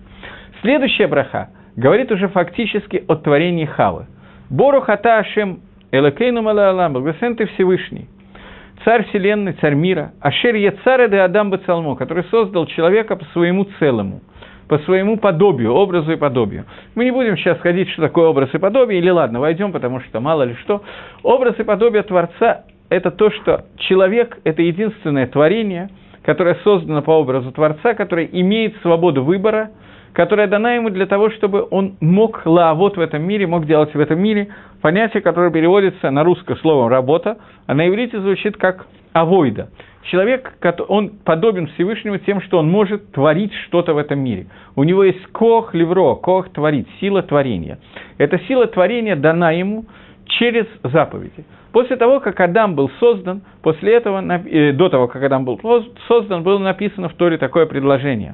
[0.61, 4.05] Следующая браха говорит уже фактически о творении Хавы.
[4.49, 5.61] Бору хата Ашем
[5.91, 8.07] Элакейну Малаалам, благословен ты Всевышний,
[8.83, 14.21] царь вселенной, царь мира, Ашер Яцаре де Адам Бацалмо, который создал человека по своему целому–
[14.67, 16.65] по своему подобию, образу и подобию.
[16.95, 20.19] Мы не будем сейчас ходить, что такое образ и подобие, или ладно, войдем, потому что
[20.19, 20.83] мало ли что.
[21.23, 25.89] Образ и подобие Творца– это то, что человек– это единственное творение,
[26.23, 29.71] которое создано по образу Творца, которое имеет свободу выбора,
[30.17, 33.99] которая дана ему для того, чтобы он мог лаавот в этом мире, мог делать в
[33.99, 34.47] этом мире
[34.81, 37.37] понятие, которое переводится на русское словом «работа»,
[37.67, 39.69] а на иврите звучит как «авойда».
[40.05, 40.53] Человек,
[40.87, 44.47] он подобен Всевышнему тем, что он может творить что-то в этом мире.
[44.75, 47.77] У него есть кох левро, кох творить, сила творения.
[48.17, 49.85] Эта сила творения дана ему
[50.25, 51.45] через заповеди.
[51.73, 55.61] После того, как Адам был создан, после этого, э, до того, как Адам был
[56.07, 58.33] создан, было написано в Торе такое предложение.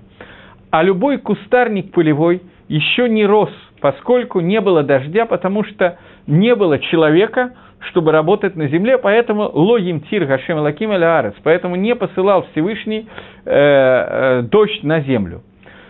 [0.73, 6.79] А любой кустарник полевой еще не рос, поскольку не было дождя, потому что не было
[6.79, 7.51] человека,
[7.89, 13.07] чтобы работать на земле, поэтому логим тир Гашем Лаким Арес, поэтому не посылал Всевышний
[13.45, 15.43] э, э, дождь на землю.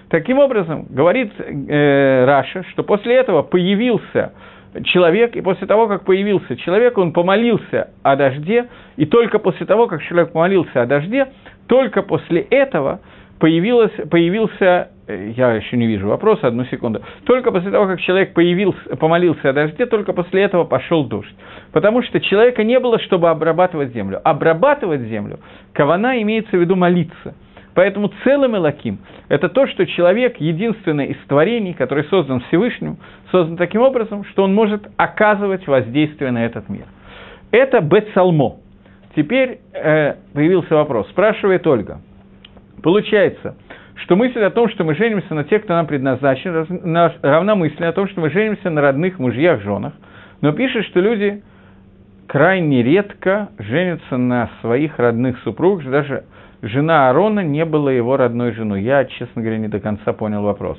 [0.09, 4.33] Таким образом, говорит э, Раша, что после этого появился
[4.83, 8.67] человек, и после того, как появился человек, он помолился о дожде,
[8.97, 11.29] и только после того, как человек помолился о дожде,
[11.67, 12.99] только после этого
[13.43, 17.01] появилось, появился Э, я еще не вижу вопроса, одну секунду.
[17.25, 21.35] Только после того, как человек появился, помолился о дожде, только после этого пошел дождь.
[21.71, 24.21] Потому что человека не было, чтобы обрабатывать землю.
[24.23, 25.39] Обрабатывать землю,
[25.73, 27.35] кавана имеется в виду молиться.
[27.75, 32.97] Поэтому целым Элаким– это то, что человек единственное из творений, который создан Всевышним,
[33.31, 36.85] создан таким образом, что он может оказывать воздействие на этот мир.
[37.51, 38.57] Это Бецалмо.
[39.15, 41.09] Теперь э, появился вопрос.
[41.09, 41.99] Спрашивает Ольга.
[42.83, 43.55] Получается,
[43.95, 46.67] что мысль о том, что мы женимся на тех, кто нам предназначен,
[47.21, 49.93] равна мысли о том, что мы женимся на родных мужьях, женах,
[50.41, 51.41] но пишет, что люди
[52.27, 56.25] крайне редко женятся на своих родных супругах, даже
[56.61, 58.83] жена Аарона не была его родной женой.
[58.83, 60.77] Я, честно говоря, не до конца понял вопрос.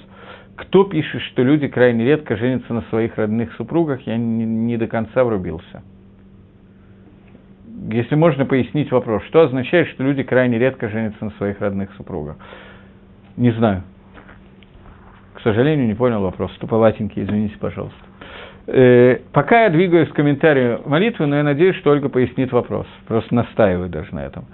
[0.57, 4.87] Кто пишет, что люди крайне редко женятся на своих родных супругах, я не, не до
[4.89, 5.83] конца врубился.
[7.91, 12.37] Если можно пояснить вопрос, что означает, что люди крайне редко женятся на своих родных супругах?
[13.37, 13.83] Не знаю.
[15.35, 16.53] К сожалению, не понял вопрос.
[16.61, 17.99] Туповатенький, извините, пожалуйста.
[18.67, 22.87] Э, пока я двигаюсь к комментарию молитвы, но я надеюсь, что Ольга пояснит вопрос.
[23.07, 24.47] Просто настаиваю даже на этом.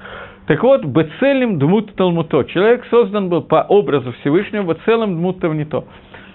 [0.46, 2.42] Так вот, Бецелем Дмут Талмуто.
[2.44, 5.84] Человек создан был по образу Всевышнего, Бецелем Дмут Тавнито.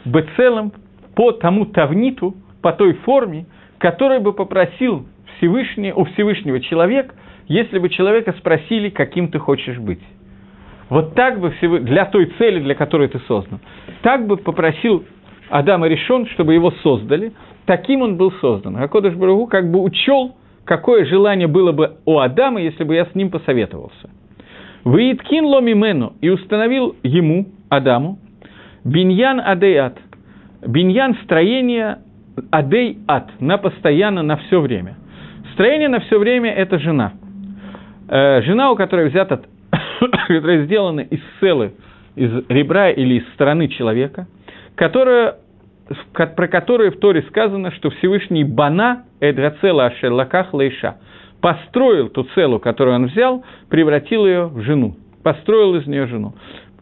[0.06, 0.72] Бецелем
[1.16, 3.48] по тому Тавниту, по той форме,
[3.80, 5.06] которой бы попросил
[5.38, 7.14] Всевышний, у Всевышнего человек,
[7.48, 10.02] если бы человека спросили, каким ты хочешь быть.
[10.90, 13.60] вот так бы всего, для той цели, для которой ты создан,
[14.02, 15.06] так бы попросил
[15.50, 17.34] Адама решен, чтобы его создали,
[17.66, 18.78] таким он был создан.
[18.78, 23.06] А Кодыш Барагу как бы учел, какое желание было бы у Адама, если бы я
[23.06, 24.10] с ним посоветовался.
[24.84, 28.20] Выиткин ломимену и установил ему, Адаму,
[28.84, 29.98] биньян адеят.
[30.66, 32.00] Биньян– строение
[32.52, 34.96] адей-ат, на постоянно, на все время.
[35.56, 37.14] Строение на все время– это жена.
[38.10, 39.42] Э, жена, у которой взята,
[40.28, 41.76] которая сделана из целы,
[42.18, 44.28] из ребра или из стороны человека,
[44.76, 45.38] которая,
[46.14, 50.98] про которую в Торе сказано, что Всевышний Бана, Эдрацела Ашерлаках Лейша,
[51.40, 56.34] построил ту целу, которую он взял, превратил ее в жену, построил из нее жену.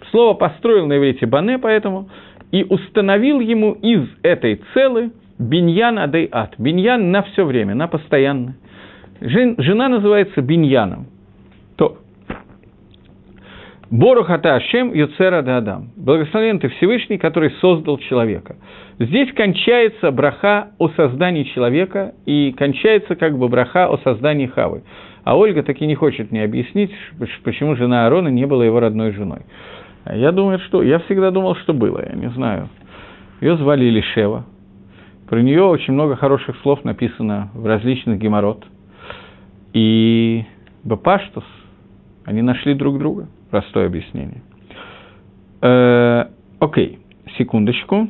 [0.10, 2.10] Слово «построил» на иврите «бане», поэтому,
[2.52, 6.56] и установил ему из этой целы биньян адей ад.
[6.58, 8.56] Биньян на все время, на постоянно.
[9.24, 11.08] Жена называется биньяном.
[11.78, 11.98] То.
[13.90, 15.92] Борухата Ашем Юцера Адам.
[15.96, 18.58] Благословен ты Всевышний, который создал человека.
[19.00, 24.84] Здесь кончается браха о создании человека и кончается как бы браха о создании Хавы.
[25.24, 26.92] А Ольга таки не хочет мне объяснить,
[27.46, 29.44] почему жена Аарона не была его родной женой.
[30.06, 30.84] Я думаю, что...
[30.84, 32.68] Я всегда думал, что было, я не знаю.
[33.40, 34.46] Ее звали Лишева.
[35.30, 38.66] Про нее очень много хороших слов написано в различных геморрот.
[39.74, 40.46] И
[40.84, 41.44] Бапаштус,
[42.26, 43.28] они нашли друг друга.
[43.50, 44.42] Простое объяснение.
[45.62, 46.26] Э,
[46.60, 47.00] окей,
[47.38, 48.10] секундочку.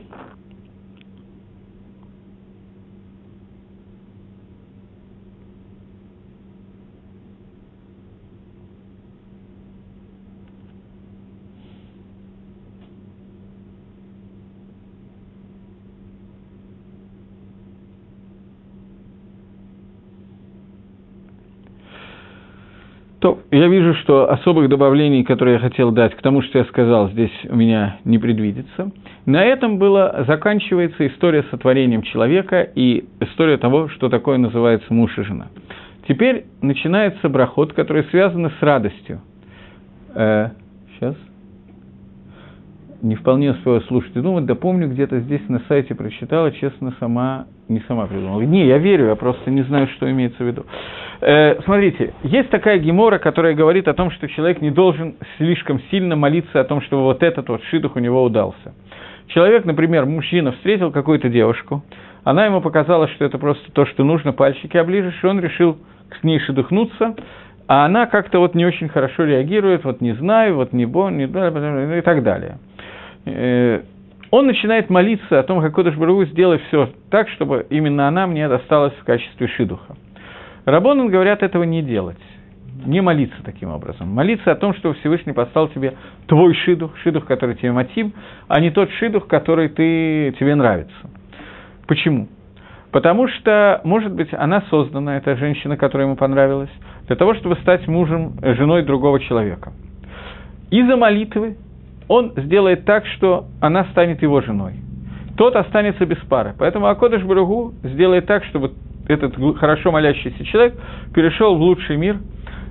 [23.24, 27.10] То, я вижу, что особых добавлений, которые я хотел дать к тому, что я сказал,
[27.12, 28.92] здесь у меня не предвидится.
[29.26, 35.22] На этом было, заканчивается история сотворением человека и история того, что такое называется муж и
[35.22, 35.48] жена.
[36.06, 39.22] Теперь начинается брахот, который связан с радостью.
[40.16, 40.50] Э,
[40.96, 41.16] сейчас
[43.02, 47.46] не вполне успела слушать и думать, да помню, где-то здесь на сайте прочитала, честно, сама,
[47.68, 48.42] не сама придумала.
[48.42, 50.66] Не, я верю, я просто не знаю, что имеется в виду.
[51.22, 56.16] Э, смотрите, есть такая гемора, которая говорит о том, что человек не должен слишком сильно
[56.16, 58.74] молиться о том, чтобы вот этот вот шидух у него удался.
[59.28, 61.84] Человек, например, мужчина встретил какую-то девушку,
[62.24, 65.78] она ему показала, что это просто то, что нужно, пальчики оближешь, и он решил
[66.20, 67.16] с ней шедухнуться,
[67.68, 71.26] а она как-то вот не очень хорошо реагирует, вот не знаю, вот не бон, не
[71.26, 72.58] и так далее.
[74.34, 78.48] Он начинает молиться о том, как Кодыш Бару сделать все так, чтобы именно она мне
[78.48, 79.96] досталась в качестве шидуха.
[80.66, 82.18] Рабонан говорят этого не делать,
[82.84, 84.08] не молиться таким образом.
[84.08, 85.94] Молиться о том, что Всевышний послал тебе
[86.26, 88.08] твой шидух, шидух, который тебе мотив,
[88.48, 90.98] а не тот шидух, который ты, тебе нравится.
[91.86, 92.28] Почему?
[92.90, 96.72] Потому что, может быть, она создана, эта женщина, которая ему понравилась,
[97.06, 99.74] для того, чтобы стать мужем, женой другого человека.
[100.72, 101.56] Из-за молитвы
[102.08, 104.74] он сделает так, что она станет его женой.
[105.38, 106.54] Тот останется без пары.
[106.58, 108.72] Поэтому Акодыш Баругу сделает так, чтобы
[109.08, 110.76] этот хорошо молящийся человек
[111.14, 112.18] перешел в лучший мир,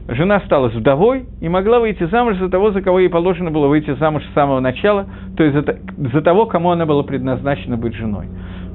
[0.08, 3.94] жена стала вдовой и могла выйти замуж за того, за кого ей положено было выйти
[3.94, 5.06] замуж с самого начала,
[5.36, 5.76] то есть за,
[6.12, 8.26] за того, кому она была предназначена быть женой.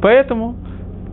[0.01, 0.55] Поэтому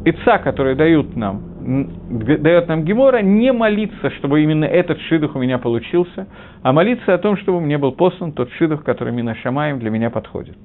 [0.04, 5.58] Ица, которые дают нам, дает нам Гемора, не молиться, чтобы именно этот шидух у меня
[5.58, 6.26] получился,
[6.62, 10.10] а молиться о том, чтобы мне был послан тот шидух, который Мина Шамаем для меня
[10.10, 10.58] подходит.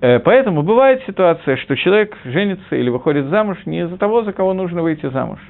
[0.00, 4.54] Э, поэтому бывает ситуация, что человек женится или выходит замуж не за того, за кого
[4.54, 5.40] нужно выйти замуж.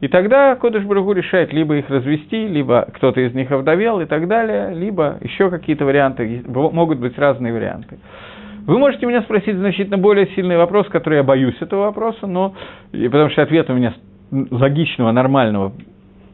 [0.00, 4.26] И тогда Кодыш Брагу решает либо их развести, либо кто-то из них овдовел и так
[4.26, 7.98] далее, либо еще какие-то варианты, могут быть разные варианты.
[8.66, 12.54] Вы можете меня спросить значительно более сильный вопрос, который я боюсь этого вопроса, но
[12.92, 13.94] потому что ответа у меня
[14.30, 15.72] логичного, нормального,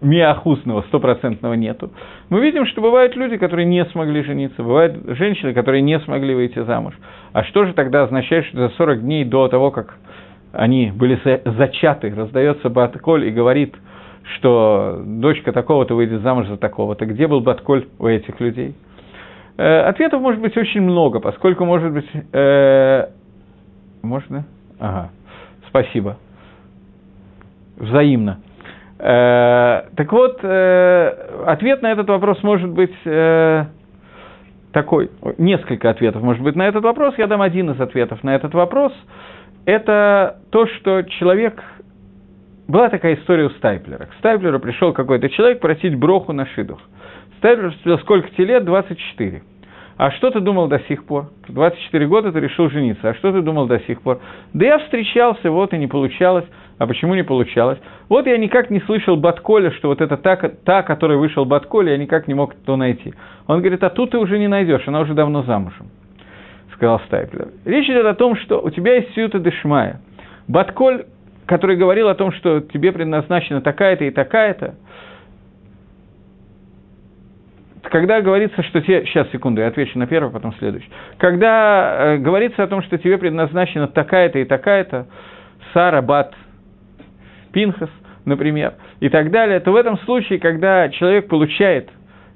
[0.03, 1.91] миохусного, стопроцентного нету.
[2.29, 6.63] Мы видим, что бывают люди, которые не смогли жениться, бывают женщины, которые не смогли выйти
[6.63, 6.95] замуж.
[7.33, 9.97] А что же тогда означает, что за 40 дней до того, как
[10.53, 13.75] они были зачаты, раздается Батколь и говорит,
[14.37, 17.07] что дочка такого-то выйдет замуж за такого-то.
[17.07, 18.75] Где был Батколь у этих людей?
[19.59, 22.09] Э, ответов может быть очень много, поскольку может быть...
[22.33, 23.09] Э,
[24.03, 24.45] можно?
[24.79, 25.11] Ага,
[25.69, 26.17] спасибо.
[27.77, 28.39] Взаимно.
[29.01, 31.09] Э, так вот, э,
[31.47, 33.65] ответ на этот вопрос может быть э,
[34.73, 37.15] такой, несколько ответов может быть на этот вопрос.
[37.19, 38.93] Я дам один из ответов на этот вопрос.
[39.67, 41.61] Это то, что человек...
[42.69, 44.07] Была такая история у Стайплера.
[44.07, 46.79] К Стайплеру пришел какой-то человек просить броху на шидух.
[47.39, 48.65] Стайплер спросил, сколько тебе лет?
[48.65, 49.43] 24.
[49.97, 51.31] А что ты думал до сих пор?
[51.49, 53.09] 24 года ты решил жениться.
[53.09, 54.21] А что ты думал до сих пор?
[54.53, 56.45] Да я встречался, вот и не получалось.
[56.79, 57.79] А почему не получалось?
[58.09, 61.99] Вот я никак не слышал Батколя, что вот это та, та которая вышел Батколя, я
[61.99, 63.13] никак не мог то найти.
[63.49, 65.89] Он говорит, а тут ты уже не найдешь, она уже давно замужем,
[66.75, 67.49] сказал Стайплер.
[67.65, 70.01] Речь идет о том, что у тебя есть Сьюта Дешмая.
[70.47, 71.07] Батколь,
[71.47, 74.77] который говорил о том, что тебе предназначена такая-то и такая-то,
[77.91, 79.05] когда говорится, что тебе...
[79.07, 80.91] Сейчас, секунду, я отвечу на первый, потом следующий.
[81.19, 85.07] Когда э, говорится о том, что тебе предназначена такая-то и такая-то,
[85.73, 86.35] Сара, Бат,
[87.53, 87.91] Пинхас,
[88.25, 91.91] например, и так далее, то в этом случае, когда человек получает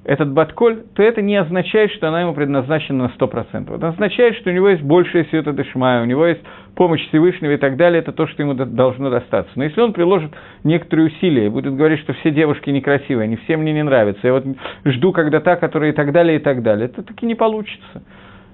[0.04, 3.76] этот батколь, то это не означает, что она ему предназначена на 100%.
[3.76, 6.40] Это означает, что у него есть большая света дышмая, у него есть
[6.74, 9.52] помощь Всевышнего и так далее, это то, что ему должно достаться.
[9.54, 10.32] Но если он приложит
[10.64, 14.32] некоторые усилия и будет говорить, что все девушки некрасивые, они все мне не нравятся, я
[14.32, 14.44] вот
[14.84, 18.02] жду, когда та, которая и так далее, и так далее, это таки не получится.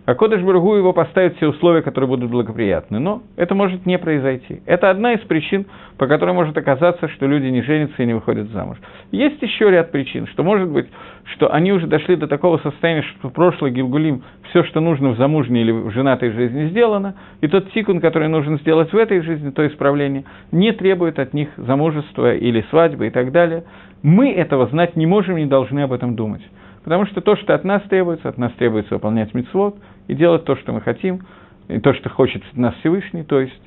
[0.09, 2.99] А Кодыш Бургу его поставит все условия, которые будут благоприятны.
[2.99, 4.63] Но это может не произойти.
[4.65, 5.67] Это одна из причин,
[5.99, 8.79] по которой может оказаться, что люди не женятся и не выходят замуж.
[9.13, 10.87] Есть еще ряд причин, что может быть,
[11.35, 15.19] что они уже дошли до такого состояния, что в прошлый Гилгулим все, что нужно в
[15.19, 19.51] замужней или в женатой жизни сделано, и тот тикун, который нужно сделать в этой жизни,
[19.51, 23.65] то исправление, не требует от них замужества или свадьбы и так далее.
[24.03, 26.41] Мы этого знать не можем и не должны об этом думать.
[26.89, 29.77] Потому что то, что от нас требуется, от нас требуется выполнять мицвод
[30.07, 31.21] и делать то, что мы хотим,
[31.69, 33.61] и то, что хочет от нас Всевышний, то есть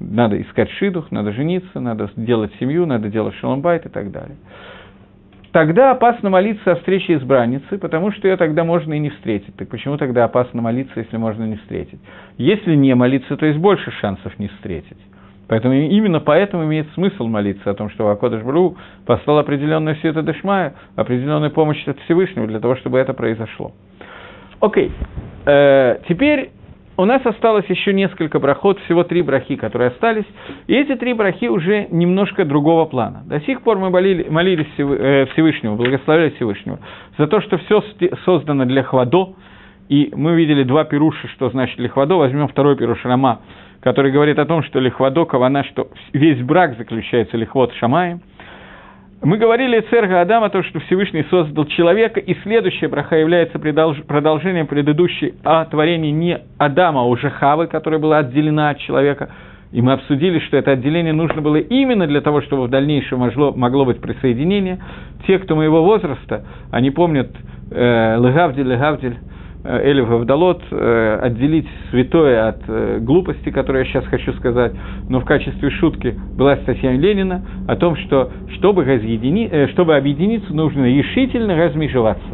[0.00, 4.34] надо искать шидух, надо жениться, надо делать семью, надо делать шаломбайт и так далее.
[5.52, 9.54] Тогда опасно молиться о встрече избранницы, потому что ее тогда можно и не встретить.
[9.54, 12.00] Так почему тогда опасно молиться, если можно не встретить?
[12.36, 14.98] Если не молиться, то есть больше шансов не встретить.
[15.48, 18.76] Поэтому именно поэтому имеет смысл молиться о том, что Акодыш Бру
[19.06, 23.72] послал определенную света Дешмая, определенную помощь от Всевышнего для того, чтобы это произошло.
[24.60, 24.90] Окей.
[25.46, 26.50] Э, теперь
[26.98, 30.24] у нас осталось еще несколько брахот, всего три брахи, которые остались.
[30.66, 33.22] И эти три брахи уже немножко другого плана.
[33.26, 36.78] До сих пор мы молили, молились э, Всевышнему, благословляли Всевышнего
[37.18, 37.84] за то, что все
[38.24, 39.34] создано для хвадо.
[39.88, 42.16] И мы видели два пируша, что значит лихвадо.
[42.16, 43.40] Возьмем второй пируш Рама,
[43.86, 48.20] который говорит о том, что лихвадо кавана, что весь брак заключается лихвод шамаем.
[49.22, 55.34] Мы говорили Церга Адама, то, что Всевышний создал человека, и следующая браха является продолжением предыдущей
[55.44, 59.30] о творении не Адама, а уже Хавы, которая была отделена от человека.
[59.70, 63.52] И мы обсудили, что это отделение нужно было именно для того, чтобы в дальнейшем могло,
[63.52, 64.80] могло быть присоединение.
[65.28, 67.30] Те, кто моего возраста, они помнят
[67.70, 69.35] э, Легавдиль, Э,
[69.82, 74.72] Элев Авдалот, э, отделить святое от э, глупости, которую я сейчас хочу сказать,
[75.08, 79.68] но в качестве шутки была статья Ленина о том, что чтобы, разъедини...
[79.72, 82.26] чтобы объединиться, нужно решительно размежеваться.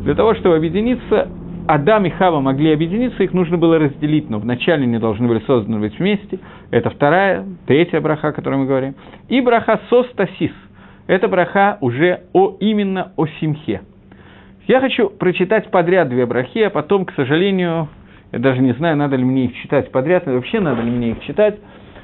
[0.00, 1.28] Для того, чтобы объединиться,
[1.68, 5.78] Адам и Хава могли объединиться, их нужно было разделить, но вначале они должны были созданы
[5.78, 6.38] быть вместе.
[6.70, 8.94] Это вторая, третья браха, о которой мы говорим.
[9.28, 10.52] И браха Состасис.
[11.06, 13.82] Это браха уже о, именно о Симхе.
[14.68, 17.88] Я хочу прочитать подряд две брахи, а потом, к сожалению,
[18.32, 21.20] я даже не знаю, надо ли мне их читать подряд, вообще надо ли мне их
[21.20, 21.58] читать,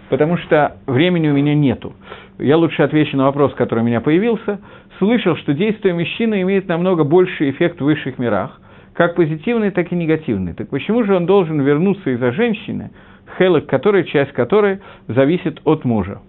[0.09, 1.93] потому что времени у меня нету.
[2.39, 4.61] Я лучше отвечу на вопрос, который у меня появился.
[4.97, 8.59] Слышал, что действие мужчины имеет намного больший эффект в высших мирах,
[8.95, 10.55] как позитивный, так и негативный.
[10.55, 12.93] Так почему же он должен вернуться из-за женщины,
[13.37, 16.23] хелок которой, часть которой зависит от мужа?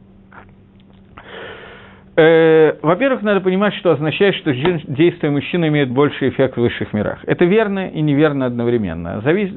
[2.18, 7.20] Э, во-первых, надо понимать, что означает, что действие мужчины имеет больший эффект в высших мирах.
[7.26, 9.22] Это верно и неверно одновременно.
[9.22, 9.52] Завис...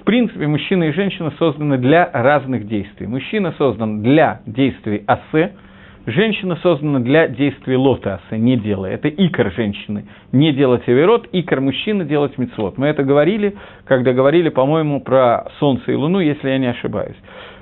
[0.00, 3.06] В принципе, мужчина и женщина созданы для разных действий.
[3.06, 5.52] Мужчина создан для действий асе,
[6.06, 8.94] женщина создана для действий лота асе, не делая.
[8.94, 10.06] Это икор женщины.
[10.32, 12.78] Не делать аверот, икор мужчины делать мицвод.
[12.78, 17.16] Мы это говорили, когда говорили, по-моему, про солнце и луну, если я не ошибаюсь.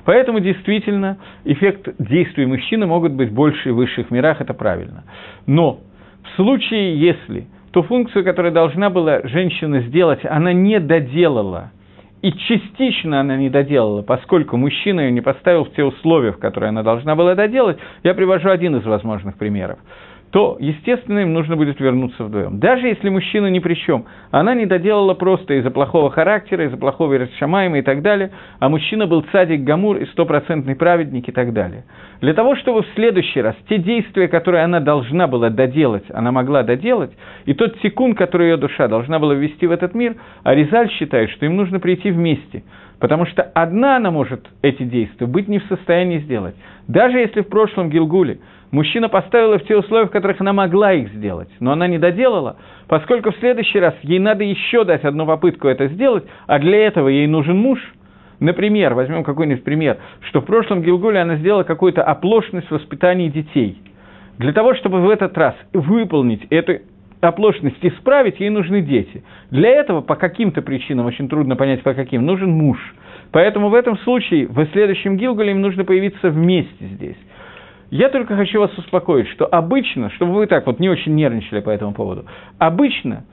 [0.06, 5.02] Поэтому действительно эффект действий мужчины могут быть больше в высших мирах, это правильно.
[5.46, 5.80] Но
[6.22, 11.72] в случае, если ту функцию, которую должна была женщина сделать, она не доделала,
[12.22, 16.68] и частично она не доделала, поскольку мужчина ее не поставил в те условия, в которые
[16.68, 19.78] она должна была доделать, я привожу один из возможных примеров
[20.30, 22.58] то, естественно, им нужно будет вернуться вдвоем.
[22.58, 27.18] Даже если мужчина ни при чем, она не доделала просто из-за плохого характера, из-за плохого
[27.18, 31.84] расшамаема и так далее, а мужчина был цадик Гамур и стопроцентный праведник и так далее.
[32.20, 36.62] Для того, чтобы в следующий раз те действия, которые она должна была доделать, она могла
[36.62, 37.12] доделать,
[37.44, 41.46] и тот секунд, который ее душа должна была ввести в этот мир, Аризаль считает, что
[41.46, 42.64] им нужно прийти вместе–
[42.98, 46.54] Потому что одна она может эти действия быть не в состоянии сделать.
[46.88, 48.38] Даже если в прошлом Гилгуле
[48.76, 52.58] Мужчина поставила в те условия, в которых она могла их сделать, но она не доделала,
[52.88, 57.08] поскольку в следующий раз ей надо еще дать одну попытку это сделать, а для этого
[57.08, 57.78] ей нужен муж.
[58.38, 59.96] Например, возьмем какой-нибудь пример,
[60.28, 63.80] что в прошлом Гилгуле она сделала какую-то оплошность в воспитании детей.
[64.36, 66.80] Для того, чтобы в этот раз выполнить эту
[67.22, 69.24] оплошность исправить, ей нужны дети.
[69.50, 72.76] Для этого по каким-то причинам, очень трудно понять по каким, нужен муж.
[73.32, 77.16] Поэтому в этом случае в следующем Гилгуле им нужно появиться вместе здесь.
[77.90, 81.70] Я только хочу вас успокоить, что обычно, чтобы вы так вот не очень нервничали по
[81.70, 82.26] этому поводу,
[82.58, 83.24] обычно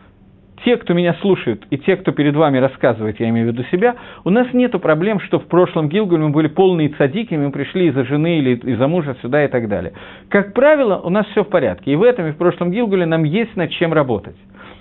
[0.64, 3.96] те, кто меня слушают, и те, кто перед вами рассказывает, я имею в виду себя,
[4.24, 8.06] у нас нет проблем, что в прошлом Гилгуле мы были полные цадики, мы пришли из-за
[8.06, 9.94] жены или из-за мужа сюда и так далее.
[10.30, 11.92] Как правило, у нас все в порядке.
[11.92, 14.38] И в этом, и в прошлом Гилгуле нам есть над чем работать.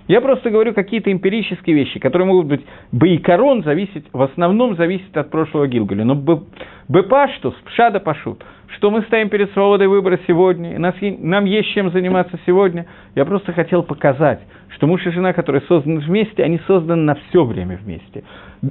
[0.08, 2.60] Я просто говорю какие-то эмпирические вещи, которые могут быть
[2.90, 6.04] Бейкорон зависеть, в основном зависит от прошлого Гилгуля.
[6.04, 6.14] Но
[6.88, 8.44] Бепаштус, Пшада Пашут,
[8.76, 13.24] что мы стоим перед свободой выбора сегодня, и нас, нам есть чем заниматься сегодня, я
[13.24, 17.78] просто хотел показать, что муж и жена, которые созданы вместе, они созданы на все время
[17.82, 18.24] вместе.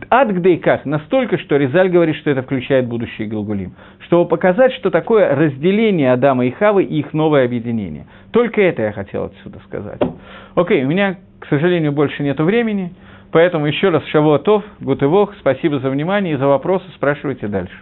[0.10, 0.30] Ад
[0.64, 3.74] как настолько, что Резаль говорит, что это включает будущее Гилгулим,
[4.06, 8.08] чтобы показать, что такое разделение Адама и Хавы и их новое объединение.
[8.32, 10.00] Только это я хотел отсюда сказать.
[10.56, 12.94] Окей, у меня, к сожалению, больше нет времени,
[13.32, 17.76] поэтому еще раз Шавуатов, Гутывох, спасибо за внимание и за вопросы, спрашивайте дальше.